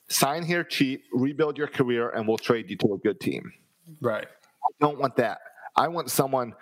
[0.07, 3.51] sign here cheap, rebuild your career, and we'll trade you to a good team.
[3.99, 4.27] right.
[4.27, 5.39] I don't want that.
[5.75, 6.53] I want someone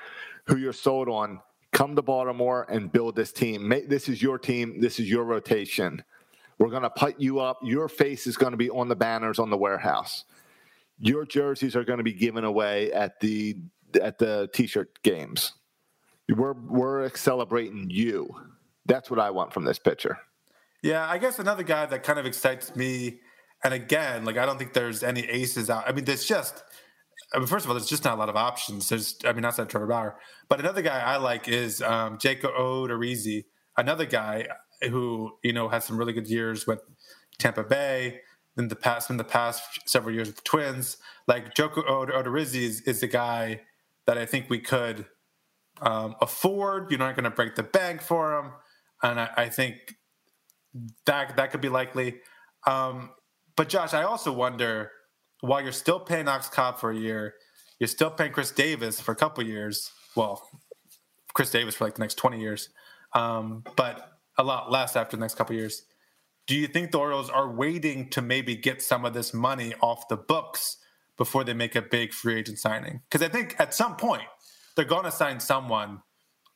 [0.47, 1.41] who you're sold on.
[1.73, 3.67] Come to Baltimore and build this team.
[3.87, 4.79] This is your team.
[4.79, 6.03] This is your rotation.
[6.63, 7.59] We're going to put you up.
[7.61, 10.23] Your face is going to be on the banners on the warehouse.
[10.97, 13.57] Your jerseys are going to be given away at the
[14.01, 15.51] at the t-shirt games.
[16.29, 18.29] We're we're celebrating you.
[18.85, 20.17] That's what I want from this pitcher.
[20.81, 23.19] Yeah, I guess another guy that kind of excites me,
[23.65, 25.83] and again, like I don't think there's any aces out.
[25.85, 26.63] I mean, there's just,
[27.35, 28.87] I mean, first of all, there's just not a lot of options.
[28.87, 30.15] There's, I mean, outside Trevor Bauer,
[30.47, 33.43] but another guy I like is um, Jacob Odorizzi,
[33.75, 34.47] another guy
[34.89, 36.81] who you know had some really good years with
[37.39, 38.21] Tampa Bay.
[38.55, 42.81] In the past, in the past several years with the Twins, like Joko Odorizzi is,
[42.81, 43.61] is the guy
[44.05, 45.07] that I think we could
[45.81, 46.91] um, afford.
[46.91, 48.51] You're not going to break the bank for him,
[49.01, 49.95] and I, I think
[51.07, 52.19] that that could be likely.
[52.67, 53.09] Um,
[53.55, 54.91] but Josh, I also wonder
[55.41, 57.33] while you're still paying Ox Cobb for a year,
[57.79, 59.91] you're still paying Chris Davis for a couple years.
[60.15, 60.47] Well,
[61.33, 62.69] Chris Davis for like the next 20 years,
[63.13, 65.83] um, but a lot less after the next couple years.
[66.45, 70.07] do you think the Orioles are waiting to maybe get some of this money off
[70.09, 70.77] the books
[71.17, 72.99] before they make a big free agent signing?
[73.09, 74.23] Because I think at some point
[74.75, 76.01] they're going to sign someone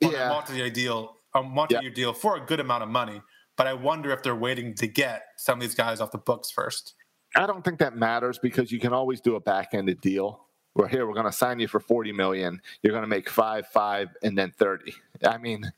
[0.04, 0.26] on Yeah.
[0.28, 3.22] a multi-year deal, a multi-year deal for a good amount of money.
[3.56, 6.52] But I wonder if they're waiting to get some of these guys off the books
[6.52, 6.94] first.
[7.36, 10.48] I don't think that matters because you can always do a back-ended deal.
[10.74, 12.62] Where here we're going to sign you for forty million.
[12.84, 14.94] You're going to make five, five, and then thirty.
[15.26, 15.72] I mean,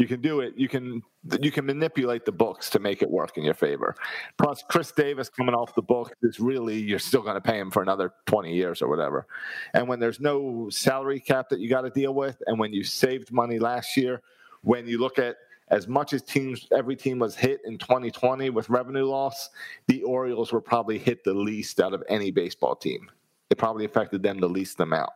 [0.00, 0.54] you can do it.
[0.56, 1.02] You can
[1.42, 3.94] you can manipulate the books to make it work in your favor.
[4.38, 7.70] Plus, Chris Davis coming off the books is really you're still going to pay him
[7.70, 9.26] for another twenty years or whatever.
[9.74, 12.82] And when there's no salary cap that you got to deal with, and when you
[12.82, 14.22] saved money last year,
[14.62, 15.36] when you look at
[15.68, 19.50] as much as teams every team was hit in 2020 with revenue loss,
[19.86, 23.10] the Orioles were probably hit the least out of any baseball team.
[23.50, 25.10] It probably affected them the least amount.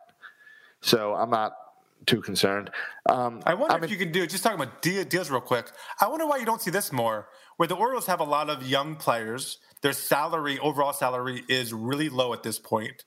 [0.81, 1.53] So I'm not
[2.05, 2.69] too concerned.
[3.09, 4.25] Um, I wonder mean, if you can do.
[4.27, 5.71] Just talking about deal, deals real quick.
[6.01, 7.27] I wonder why you don't see this more,
[7.57, 9.59] where the Orioles have a lot of young players.
[9.81, 13.03] Their salary, overall salary, is really low at this point.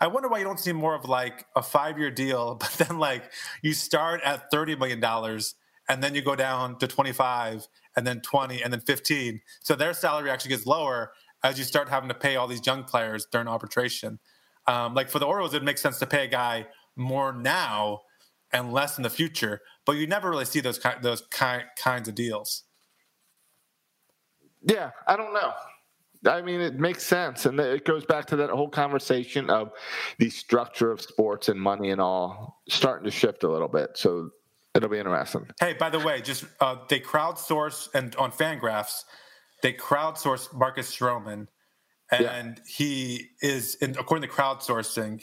[0.00, 3.30] I wonder why you don't see more of like a five-year deal, but then like
[3.62, 5.54] you start at thirty million dollars
[5.88, 7.66] and then you go down to twenty-five,
[7.96, 9.40] and then twenty, and then fifteen.
[9.60, 11.12] So their salary actually gets lower
[11.42, 14.18] as you start having to pay all these young players during arbitration.
[14.66, 16.66] Um, like for the Orioles, it makes sense to pay a guy
[16.96, 18.02] more now
[18.52, 22.08] and less in the future, but you never really see those ki- those ki- kinds
[22.08, 22.64] of deals.
[24.62, 25.52] Yeah, I don't know.
[26.26, 29.70] I mean, it makes sense, and it goes back to that whole conversation of
[30.18, 33.90] the structure of sports and money and all starting to shift a little bit.
[33.94, 34.30] So
[34.74, 35.46] it'll be interesting.
[35.60, 39.04] Hey, by the way, just uh, they crowdsource and on Fangraphs,
[39.62, 41.46] they crowdsource Marcus Stroman,
[42.10, 45.22] and he is, in, according to crowdsourcing,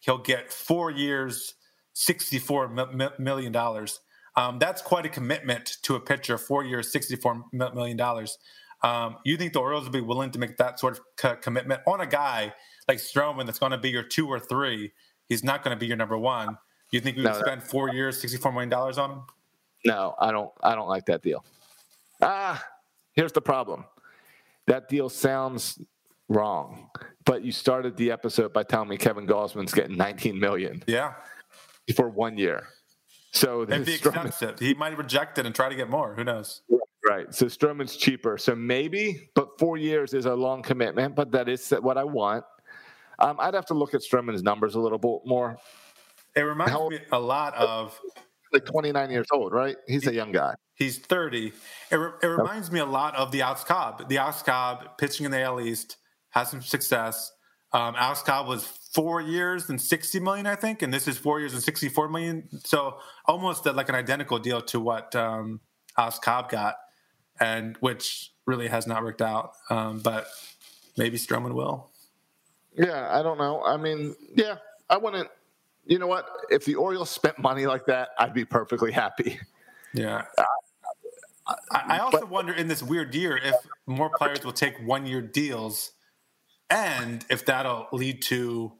[0.00, 1.54] he'll get four years,
[1.92, 4.00] sixty-four mi- mi- million dollars.
[4.36, 6.38] Um, that's quite a commitment to a pitcher.
[6.38, 8.00] Four years, $64 million.
[8.82, 11.82] Um, you think the Orioles would be willing to make that sort of co- commitment
[11.86, 12.54] on a guy
[12.88, 14.90] like Stroman that's going to be your two or three?
[15.28, 16.56] He's not going to be your number one.
[16.92, 19.22] You think we would No, that- spend four years, sixty-four million dollars on him?
[19.84, 20.50] No, I don't.
[20.62, 21.44] I don't like that deal.
[22.22, 22.64] Ah,
[23.12, 23.84] here's the problem.
[24.66, 25.78] That deal sounds
[26.28, 26.88] wrong,
[27.26, 31.14] but you started the episode by telling me Kevin Gausman's getting 19 million Yeah.
[31.96, 32.66] For one year.
[33.32, 36.14] So If he accepts it, he might reject it and try to get more.
[36.14, 36.62] Who knows?
[37.08, 37.32] Right.
[37.34, 38.38] So Stroman's cheaper.
[38.38, 42.44] So maybe, but four years is a long commitment, but that is what I want.
[43.18, 45.56] Um, I'd have to look at Stroman's numbers a little bit more.
[46.36, 47.98] It reminds How- me a lot of
[48.52, 49.76] Like 29 years old, right?
[49.88, 50.54] He's a young guy.
[50.74, 51.52] he's 30.
[51.90, 54.08] It, re- it reminds me a lot of the Alex Cobb.
[54.08, 55.96] The Alex Cobb pitching in the AL East
[56.30, 57.32] has some success.
[57.72, 61.40] Um, Alex Cobb was four years and 60 million, I think, and this is four
[61.40, 62.48] years and 64 million.
[62.64, 65.60] So almost like an identical deal to what um,
[65.96, 66.76] Alex Cobb got,
[67.40, 69.52] and which really has not worked out.
[69.70, 70.26] Um, but
[70.96, 71.90] maybe Stroman will.
[72.76, 73.62] Yeah, I don't know.
[73.62, 74.56] I mean, yeah,
[74.88, 75.28] I wouldn't.
[75.84, 76.28] You know what?
[76.50, 79.40] If the Orioles spent money like that, I'd be perfectly happy.
[79.94, 80.22] Yeah.
[81.46, 83.54] I, I also wonder in this weird year if
[83.86, 85.92] more players will take one year deals
[86.70, 88.72] and if that'll lead to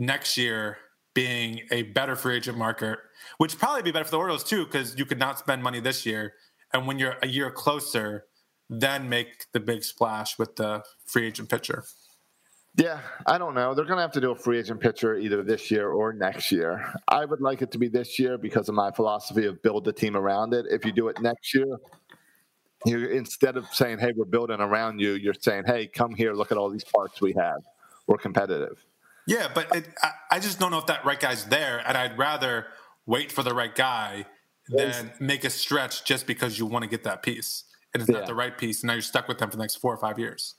[0.00, 0.78] next year
[1.14, 2.98] being a better free agent market,
[3.38, 6.04] which probably be better for the Orioles too, because you could not spend money this
[6.04, 6.34] year.
[6.72, 8.24] And when you're a year closer,
[8.68, 11.84] then make the big splash with the free agent pitcher.
[12.76, 13.74] Yeah, I don't know.
[13.74, 16.52] They're going to have to do a free agent pitcher either this year or next
[16.52, 16.94] year.
[17.08, 19.92] I would like it to be this year because of my philosophy of build the
[19.92, 20.66] team around it.
[20.70, 21.66] If you do it next year,
[22.86, 26.52] you instead of saying, "Hey, we're building around you," you're saying, "Hey, come here, look
[26.52, 27.60] at all these parts we have.
[28.06, 28.82] We're competitive."
[29.26, 32.18] Yeah, but it, I, I just don't know if that right guy's there, and I'd
[32.18, 32.66] rather
[33.06, 34.26] wait for the right guy
[34.68, 38.18] than make a stretch just because you want to get that piece, and it's Yeah.
[38.18, 39.98] not the right piece, and now you're stuck with them for the next four or
[39.98, 40.54] five years.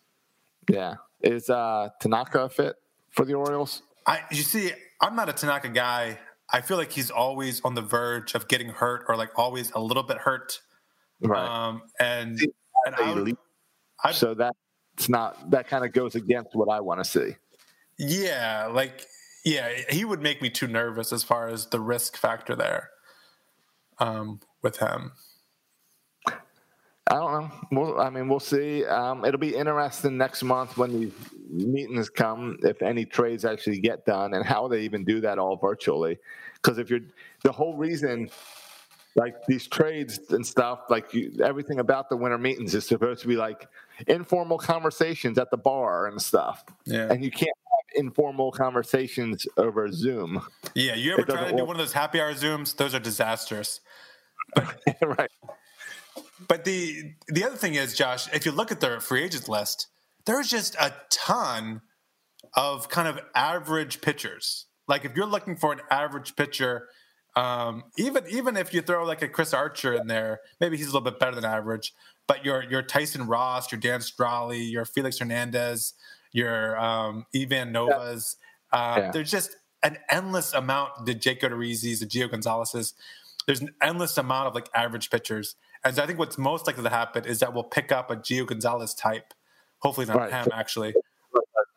[0.70, 2.76] Yeah, is uh, Tanaka a fit
[3.10, 3.82] for the Orioles?
[4.06, 6.20] I, you see, I'm not a Tanaka guy.
[6.54, 9.80] I feel like he's always on the verge of getting hurt, or like always a
[9.80, 10.60] little bit hurt.
[11.22, 11.40] Right.
[11.40, 12.40] Um, and
[12.86, 13.38] and I would,
[14.12, 17.36] so that's not that kind of goes against what I want to see.
[18.02, 19.06] Yeah, like
[19.46, 22.90] yeah, he would make me too nervous as far as the risk factor there.
[24.00, 25.12] Um, with him.
[26.28, 27.52] I don't know.
[27.72, 28.86] We'll, I mean, we'll see.
[28.86, 31.14] Um, it'll be interesting next month when these
[31.50, 35.58] meetings come, if any trades actually get done, and how they even do that all
[35.58, 36.18] virtually.
[36.56, 37.02] Because if you're
[37.44, 38.30] the whole reason,
[39.16, 43.28] like these trades and stuff, like you, everything about the winter meetings is supposed to
[43.28, 43.68] be like
[44.08, 47.08] informal conversations at the bar and stuff, Yeah.
[47.12, 47.52] and you can't
[47.96, 50.42] informal conversations over Zoom.
[50.76, 52.76] Yeah, you ever try to doesn't do one of those happy hour zooms?
[52.76, 53.82] Those are disastrous.
[55.02, 55.32] right.
[56.48, 59.88] But the the other thing is, Josh, if you look at their free agent list,
[60.26, 61.82] there's just a ton
[62.56, 64.66] of kind of average pitchers.
[64.88, 66.88] Like if you're looking for an average pitcher,
[67.36, 70.90] um, even even if you throw like a Chris Archer in there, maybe he's a
[70.90, 71.94] little bit better than average.
[72.28, 75.94] But your your Tyson Ross, your Dan Straily, your Felix Hernandez,
[76.32, 78.38] your um, Ivan Novas,
[78.72, 79.12] uh, Yeah.
[79.12, 81.06] there's just an endless amount.
[81.06, 82.94] The Jake Odorizzi's, the Gio Gonzalez's.
[83.48, 86.84] There's an endless amount of like average pitchers, and so I think what's most likely
[86.84, 89.34] to happen is that we'll pick up a Gio Gonzalez type.
[89.80, 90.32] Hopefully not Right.
[90.32, 90.94] him actually.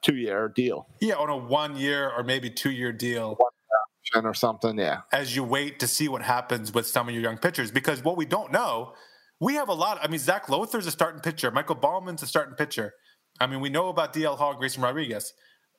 [0.02, 4.34] Two year deal Yeah, on a one year or maybe two year deal option or
[4.34, 4.78] something.
[4.78, 5.00] Yeah.
[5.12, 7.70] as you wait to see what happens with some of your young pitchers.
[7.70, 8.92] Because what we don't know,
[9.40, 9.98] we have a lot.
[10.02, 11.50] I mean, Zach Lowther's a starting pitcher.
[11.50, 12.92] Michael Baumann's a starting pitcher.
[13.40, 15.32] I mean, we know about DL Hall, Grayson Rodriguez.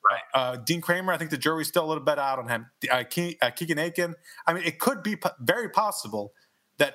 [0.08, 0.20] Right.
[0.34, 2.66] Uh, Dean Kremer, I think the jury's still a little bit out on him.
[2.90, 4.14] Uh, Ke- uh, Keegan Akin.
[4.46, 6.32] I mean, it could be po- very possible
[6.78, 6.94] that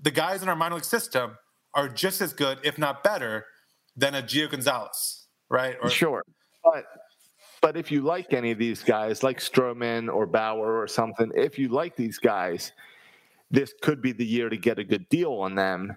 [0.00, 1.36] the guys in our minor league system
[1.74, 3.46] are just as good, if not better,
[3.96, 5.76] than a Gio Gonzalez, right?
[5.82, 6.22] Or, Sure.
[6.62, 6.84] But
[7.60, 11.58] but if you like any of these guys, like Stroman or Bauer or something, if
[11.58, 12.72] you like these guys,
[13.50, 15.96] this could be the year to get a good deal on them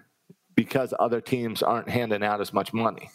[0.54, 3.08] because other teams aren't handing out as much money.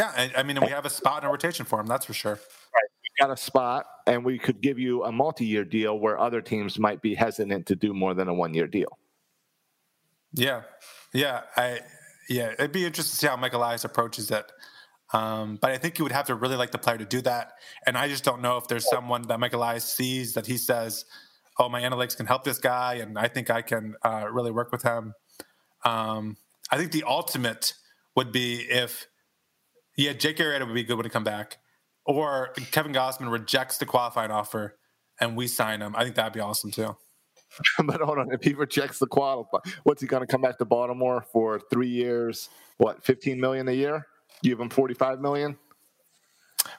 [0.00, 2.14] Yeah, I, I mean, we have a spot in our rotation for him, that's for
[2.14, 2.40] sure.
[2.72, 6.78] We got a spot, and we could give you a multi-year deal where other teams
[6.78, 8.98] might be hesitant to do more than a one-year deal.
[10.32, 10.62] Yeah,
[11.12, 11.80] yeah, I
[12.30, 14.50] yeah, it'd be interesting to see how Michael Elias approaches it.
[15.12, 17.52] Um, but I think you would have to really like the player to do that.
[17.86, 21.04] And I just don't know if there's someone that Michael Elias sees that he says,
[21.58, 24.72] "Oh, my analytics can help this guy, and I think I can uh, really work
[24.72, 25.12] with him."
[25.84, 26.38] Um,
[26.70, 27.74] I think the ultimate
[28.16, 29.06] would be if,
[30.00, 31.58] yeah, Jake Arrieta would be a good when to come back,
[32.04, 34.76] or Kevin Gausman rejects the qualifying offer
[35.20, 35.94] and we sign him.
[35.94, 36.96] I think that'd be awesome too.
[37.84, 40.64] but hold on, if he rejects the qualify, what's he going to come back to
[40.64, 42.48] Baltimore for three years?
[42.78, 44.06] What, fifteen million a year?
[44.42, 45.58] Give him forty-five million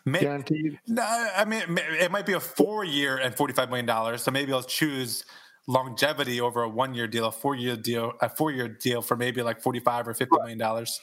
[0.06, 0.80] May- guaranteed.
[0.88, 4.24] No, I mean it might be a four-year and forty-five million dollars.
[4.24, 5.26] So maybe I'll choose
[5.68, 10.08] longevity over a one-year deal, a four-year deal, a four-year deal for maybe like forty-five
[10.08, 11.00] or fifty million dollars.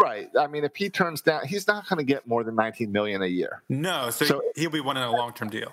[0.00, 0.28] Right.
[0.38, 3.22] I mean, if he turns down, he's not going to get more than 19 million
[3.22, 3.62] a year.
[3.68, 5.72] No, so, So- he'll be wanting a long-term deal.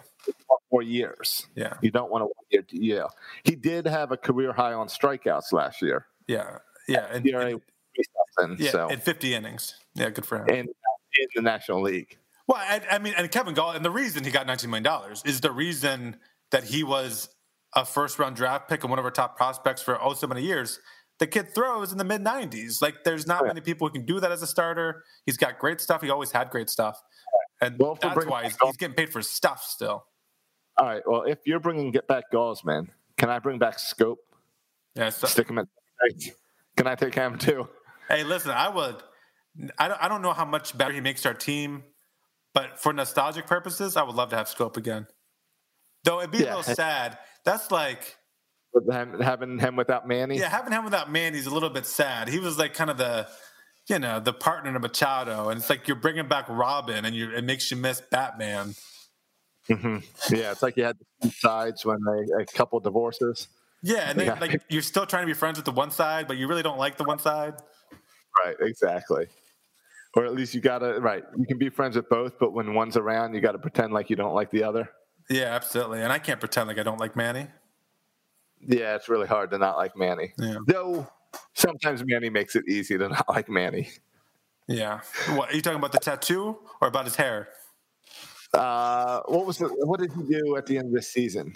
[0.71, 1.45] Four years.
[1.55, 3.09] Yeah, You don't want a one-year deal.
[3.43, 6.07] He did have a career high on strikeouts last year.
[6.27, 6.57] yeah,
[6.87, 7.61] yeah, and, and-
[8.59, 9.75] yeah, so and fifty innings.
[9.93, 10.49] Yeah, good for him.
[10.49, 12.17] in, in the National League.
[12.47, 15.21] Well, I, I mean, and Kevin Gall, and the reason he got nineteen million dollars
[15.25, 16.17] is the reason
[16.51, 17.29] that he was
[17.75, 20.79] a first-round draft pick and one of our top prospects for oh so many years.
[21.19, 22.81] The kid throws in the mid nineties.
[22.81, 25.03] Like, there's not many people who can do that as a starter.
[25.25, 26.01] He's got great stuff.
[26.01, 27.01] He always had great stuff,
[27.61, 30.05] and Well, that's why he's, he's getting paid for stuff still.
[30.77, 31.01] All right.
[31.07, 34.17] Well, if you're bringing get back Gausman, can I bring back Schoop?
[34.95, 35.09] Yeah.
[35.09, 35.67] So, Stick him at.
[36.75, 37.69] Can I take him too?
[38.09, 38.97] hey, listen, I would.
[39.79, 40.03] I don't.
[40.03, 41.83] I don't know how much better he makes our team,
[42.53, 45.07] but for nostalgic purposes, I would love to have Schoop again.
[46.03, 46.55] Though it'd be Yeah.
[46.55, 47.17] a little sad.
[47.45, 48.17] That's like.
[49.21, 50.37] Having him without Manny.
[50.37, 52.27] Yeah, having him without Manny's a little bit sad.
[52.27, 53.27] He was like kind of the,
[53.87, 57.31] you know, the partner to Machado, and it's like you're bringing back Robin, and you
[57.31, 58.75] it makes you miss Batman.
[59.67, 59.97] hmm
[60.29, 63.47] Yeah, it's like you had two sides when they a couple divorces.
[63.81, 64.37] Yeah, and then Yeah.
[64.39, 66.77] like you're still trying to be friends with the one side, but you really don't
[66.79, 67.53] like the one side.
[68.43, 68.55] Right.
[68.61, 69.27] Exactly.
[70.15, 71.23] Or at least you gotta right.
[71.37, 74.09] You can be friends with both, but when one's around, you got to pretend like
[74.09, 74.89] you don't like the other.
[75.29, 76.01] Yeah, absolutely.
[76.01, 77.47] And I can't pretend like I don't like Manny.
[78.67, 80.33] Yeah, it's really hard to not like Manny.
[80.37, 80.57] Yeah.
[80.65, 81.07] Though
[81.53, 83.89] sometimes Manny makes it easy to not like Manny.
[84.67, 85.01] Yeah.
[85.35, 87.49] What are you talking about the tattoo or about his hair?
[88.53, 91.55] Uh, what was the, what did he do at the end of this season?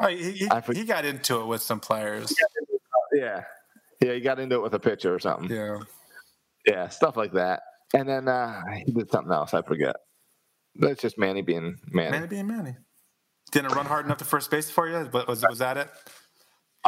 [0.00, 2.32] Oh, he, he, he got into it with some players.
[3.12, 3.44] Yeah,
[4.00, 5.50] yeah, he got into it with a pitcher or something.
[5.50, 5.78] Yeah.
[6.66, 7.62] Yeah, stuff like that.
[7.94, 9.54] And then uh, he did something else.
[9.54, 9.96] I forget.
[10.74, 12.10] That's just Manny being Manny.
[12.10, 12.76] Manny being Manny.
[13.50, 15.08] Didn't run hard enough to first base for you?
[15.10, 15.88] But was was that it?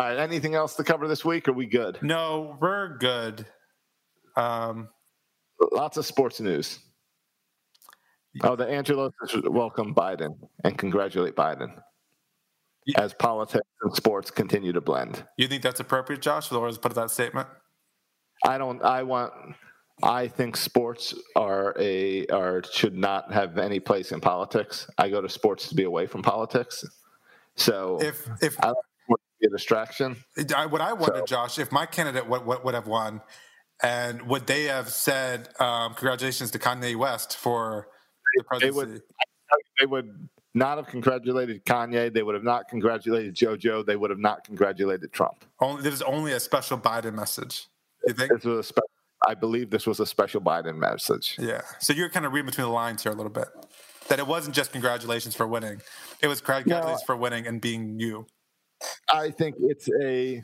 [0.00, 0.18] All right.
[0.18, 1.46] Anything else to cover this week?
[1.46, 1.98] Are we good?
[2.00, 3.44] No, we're good.
[4.34, 4.88] Um,
[5.72, 6.78] Lots of sports news.
[8.42, 9.12] Oh, the Angelos
[9.44, 11.82] welcome Biden and congratulate Biden
[12.86, 13.02] Yeah.
[13.02, 15.22] as politics and sports continue to blend.
[15.36, 16.48] you think that's appropriate, Josh?
[16.48, 17.46] For the Orioles put that statement?
[18.46, 18.82] I don't.
[18.82, 19.34] I want.
[20.02, 24.88] I think sports are a are should not have any place in politics.
[24.96, 26.86] I go to sports to be away from politics.
[27.56, 28.89] So If if I like sports to
[29.40, 30.16] be a distraction.
[30.56, 33.20] I, what I wonder, So- Josh, if my candidate would, would, would have won,
[33.82, 37.88] and would they have said um, congratulations to Kanye West for
[38.36, 38.74] the They would.
[38.86, 39.04] presidency?
[39.80, 42.12] They would not have congratulated Kanye.
[42.12, 43.86] They would have not congratulated JoJo.
[43.86, 45.44] They would have not congratulated Trump.
[45.60, 47.66] Only there's only a special Biden message.
[48.06, 48.30] You think?
[48.32, 48.78] This was a spe-
[49.26, 51.36] I believe this was a special Biden message.
[51.38, 51.62] Yeah.
[51.78, 53.48] So you're kind of reading between the lines here a little bit.
[54.08, 55.80] That it wasn't just congratulations for winning.
[56.22, 58.26] It was congratulations for winning and being you.
[59.12, 60.42] I think it's a.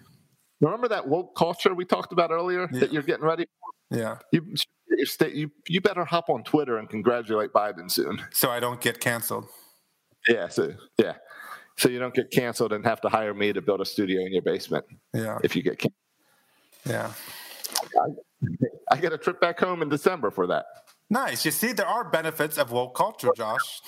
[0.60, 2.80] Remember that woke culture we talked about earlier Yeah.
[2.80, 3.46] that you're getting ready.
[3.90, 3.98] For?
[3.98, 4.18] Yeah.
[4.32, 4.54] You,
[4.90, 8.22] you, you you better hop on Twitter and congratulate Biden soon.
[8.32, 9.46] So I don't get canceled.
[10.28, 11.14] Yeah, so yeah,
[11.76, 14.32] so you don't get canceled and have to hire me to build a studio in
[14.32, 14.84] your basement
[15.14, 15.38] Yeah.
[15.44, 15.78] if you get.
[15.78, 15.92] Can-
[16.84, 17.12] Yeah.
[18.90, 20.64] I get a trip back home in December for that.
[21.10, 21.44] Nice.
[21.44, 23.80] You see, there are benefits of woke culture, Josh.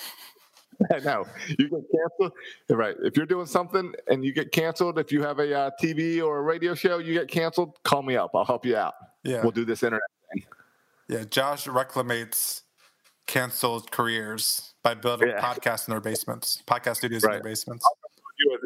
[1.03, 1.25] Know
[1.57, 2.31] you get canceled.
[2.69, 2.95] Right.
[3.03, 6.37] If you're doing something and you get canceled, if you have a uh, TV or
[6.39, 7.77] a radio show, you get canceled.
[7.83, 8.31] Call me up.
[8.33, 8.93] I'll help you out.
[9.23, 9.41] Yeah.
[9.41, 10.01] We'll do this internet
[10.33, 10.43] thing.
[11.09, 11.23] Yeah.
[11.25, 12.61] Josh reclamates
[13.27, 15.41] canceled careers by building Yeah.
[15.41, 17.85] podcasts in their basements, podcast studios in their basements.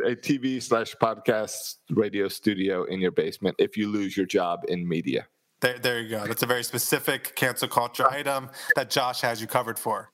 [0.05, 4.87] A TV slash podcast radio studio in your basement if you lose your job in
[4.87, 5.25] media.
[5.61, 6.27] There, there you go.
[6.27, 10.11] That's a very specific cancel culture item that Josh has you covered for.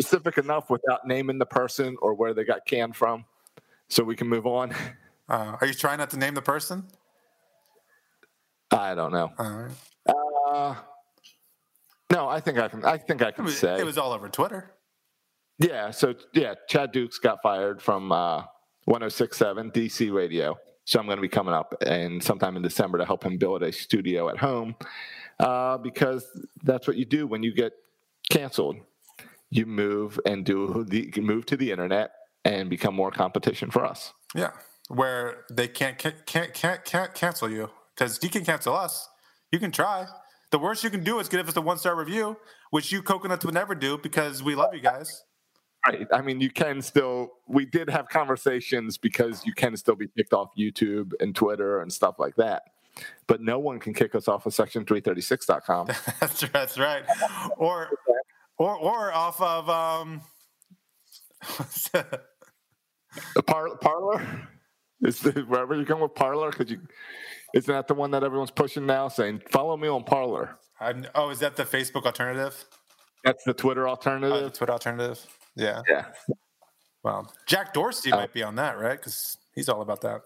[0.00, 3.24] Specific enough without naming the person or where they got canned from,
[3.88, 4.72] so we can move on.
[5.28, 6.84] Uh, are you trying not to name the person?
[8.70, 9.30] I don't know.
[9.38, 9.72] All right.
[10.08, 10.74] Uh,
[12.10, 12.84] no, I think I can.
[12.84, 13.78] I think I It can was, say.
[13.78, 14.70] it was all over Twitter.
[15.58, 18.44] Yeah, so yeah, Chad Dukes got fired from uh,
[18.84, 20.56] 1067 DC Radio.
[20.84, 23.62] So I'm going to be coming up and sometime in December to help him build
[23.62, 24.74] a studio at home
[25.40, 26.24] uh, because
[26.62, 27.72] that's what you do when you get
[28.30, 28.76] canceled.
[29.50, 32.12] You move and do the move to the internet
[32.44, 34.12] and become more competition for us.
[34.34, 34.52] Yeah,
[34.88, 39.08] where they can't can't can't can't, cancel you because you can cancel us.
[39.50, 40.06] You can try.
[40.50, 42.36] The worst you can do is give us a one star review,
[42.70, 45.24] which you coconuts would never do because we love you guys.
[45.86, 46.06] Right.
[46.12, 47.32] I mean, you can still.
[47.46, 51.92] We did have conversations because you can still be kicked off YouTube and Twitter and
[51.92, 52.62] stuff like that.
[53.26, 55.86] But no one can kick us off of Section336.com.
[56.20, 57.04] that's that's right.
[57.56, 57.90] Or
[58.58, 60.20] or or off of um.
[63.46, 64.48] Par- Parler?
[65.02, 66.50] Is the, wherever you come with Parler?
[66.50, 66.80] Because you
[67.54, 70.58] isn't that the one that everyone's pushing now, saying follow me on Parler?
[70.80, 72.64] I'm, oh, is that the Facebook alternative?
[73.24, 74.52] That's the Twitter Oh, the alternative.
[74.52, 75.26] Twitter alternative.
[75.56, 75.82] Yeah.
[75.88, 76.06] yeah.
[77.02, 78.98] Well, Jack Dorsey might be on that, right?
[78.98, 80.20] Because he's all about that.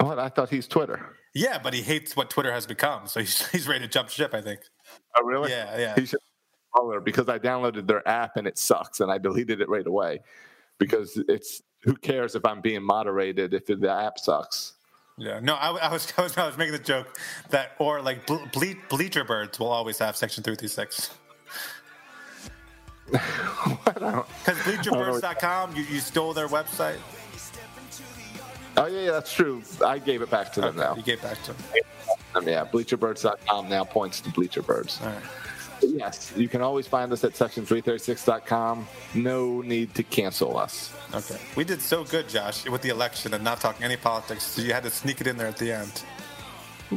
[0.00, 0.18] What?
[0.18, 1.16] I thought he's Twitter.
[1.34, 4.34] Yeah, but he hates what Twitter has become, so he's he's ready to jump ship.
[4.34, 4.60] I think.
[5.16, 5.50] Oh, really?
[5.50, 5.94] Yeah, yeah.
[5.94, 6.20] He should
[7.04, 10.20] Because I downloaded their app and it sucks, and I deleted it right away
[10.78, 14.74] because it's who cares if I'm being moderated if the app sucks.
[15.16, 17.18] Yeah, no, I, I was I was I was making the joke
[17.50, 21.10] that or like ble- ble- bleacher birds will always have section three three six
[23.10, 26.98] because bleacherbirds.com you, you stole their website.
[28.76, 29.62] Oh yeah, yeah, that's true.
[29.84, 30.94] I gave it back to them now.
[30.94, 31.62] You gave back to them.
[32.34, 35.00] Um, yeah, bleacherbirds.com now points to bleacherbirds.
[35.00, 35.22] All right.
[35.82, 38.86] Yes, you can always find us at section336.com.
[39.14, 40.92] No need to cancel us.
[41.14, 44.44] Okay, we did so good, Josh, with the election and not talking any politics.
[44.44, 46.02] So you had to sneak it in there at the end.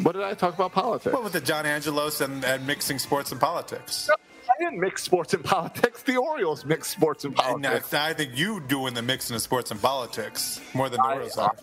[0.03, 1.13] What did I talk about politics?
[1.13, 4.09] What with the John Angelos and, and mixing sports and politics?
[4.09, 6.03] I didn't mix sports and politics.
[6.03, 7.93] The Orioles mix sports and And politics.
[7.93, 11.37] I think you doing the mixing of sports and politics more than the I- Orioles
[11.37, 11.55] are.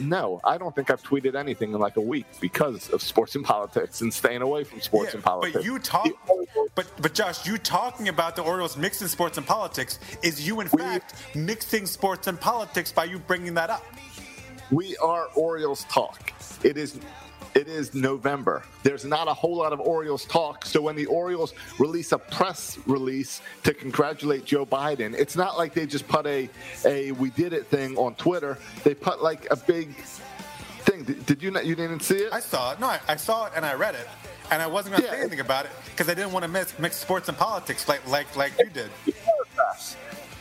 [0.00, 3.44] No, I don't think I've tweeted anything in like a week because of sports and
[3.54, 5.56] politics and staying away from sports Yeah, and politics.
[5.56, 6.08] But you talk,
[6.74, 10.68] but but Josh, you talking about the Orioles mixing sports and politics is you in
[10.72, 13.84] We- fact mixing sports and politics by you bringing that up.
[14.70, 16.32] We are Orioles talk.
[16.62, 16.98] It is
[17.54, 18.62] it is November.
[18.82, 20.64] There's not a whole lot of Orioles talk.
[20.64, 25.74] So when the Orioles release a press release to congratulate Joe Biden, it's not like
[25.74, 26.48] they just put a
[26.84, 28.58] a we did it thing on Twitter.
[28.84, 29.94] They put like a big
[30.84, 31.04] thing.
[31.04, 32.32] Did, did you not you didn't see it?
[32.32, 32.80] I saw it.
[32.80, 34.08] No, I, I saw it and I read it,
[34.50, 35.14] and I wasn't going to Yeah.
[35.16, 38.06] say anything about it because I didn't want to mix, mix sports and politics like
[38.08, 38.90] like like you did.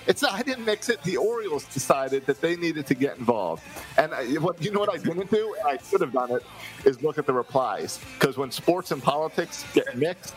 [0.10, 0.34] It's not.
[0.34, 1.01] I didn't mix it.
[1.03, 3.62] The Orioles decided that they needed to get involved,
[3.95, 6.43] and I, what you know what I didn't do, and I should have done it,
[6.84, 10.34] is look at the replies because when sports and politics get mixed,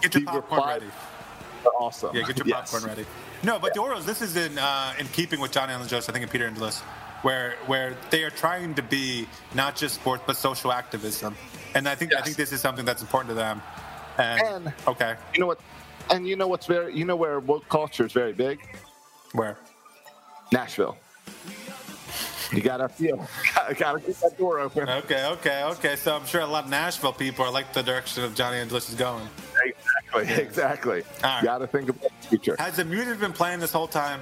[0.00, 0.92] Get your popcorn replies ready.
[1.78, 2.16] awesome.
[2.16, 2.72] Yeah, get your Yes.
[2.72, 3.06] popcorn ready.
[3.44, 4.04] No, but the Orioles.
[4.04, 6.80] This is in uh, in keeping with John Angelos, I think, and Peter Angelos,
[7.22, 11.36] where where they are trying to be not just sports but social activism,
[11.76, 13.62] and I think I think this is something that's important to them.
[14.18, 15.60] And, And- okay, You know what?
[16.10, 18.58] And you know what's very, you know where woke culture is very big?
[19.32, 19.56] Where?
[20.52, 20.96] Nashville.
[22.52, 23.16] You gotta feel,
[23.54, 24.88] gotta, gotta keep that door open.
[24.88, 25.96] Okay, okay, okay.
[25.96, 28.88] So I'm sure a lot of Nashville people are like the direction of Johnny Angelos
[28.88, 29.26] is going.
[29.64, 31.02] Exactly, exactly.
[31.24, 31.44] All right.
[31.44, 32.56] Gotta think about the future.
[32.58, 34.20] Has the music been playing this whole time?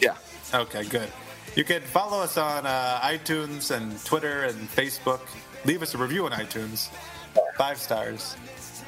[0.00, 0.16] Yeah.
[0.54, 1.08] Okay, good.
[1.54, 5.20] You can follow us on uh, iTunes and Twitter and Facebook.
[5.66, 6.88] Leave us a review on iTunes.
[7.56, 8.36] Five stars.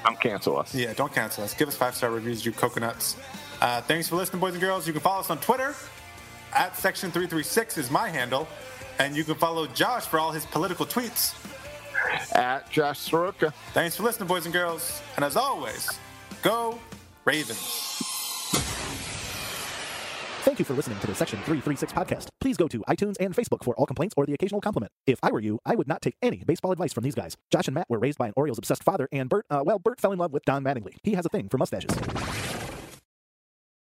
[0.05, 0.75] Don't cancel us.
[0.75, 1.55] Yeah, don't cancel us.
[1.55, 3.17] Give us five star reviews, you coconuts.
[3.65, 4.87] Uh, thanks for listening, boys and girls.
[4.87, 5.75] You can follow us on Twitter.
[6.53, 8.47] At Section336 is my handle.
[8.99, 11.33] And you can follow Josh for all his political tweets.
[12.37, 13.55] At Josh Soroka.
[13.73, 15.01] Thanks for listening, boys and girls.
[15.17, 15.89] And as always,
[16.43, 16.79] go
[17.25, 18.03] Ravens.
[20.43, 22.29] Thank you for listening to the Section 336 podcast.
[22.43, 24.93] Please go to iTunes and Facebook for all complaints or the occasional compliment.
[25.07, 27.35] If I were you, I would not take any baseball advice from these guys.
[27.51, 30.03] Josh and Matt were raised by an Orioles obsessed father, and Bert, uh, well, Bert
[30.03, 30.97] fell in love with Don Mattingly.
[31.03, 32.44] He has a thing for mustaches.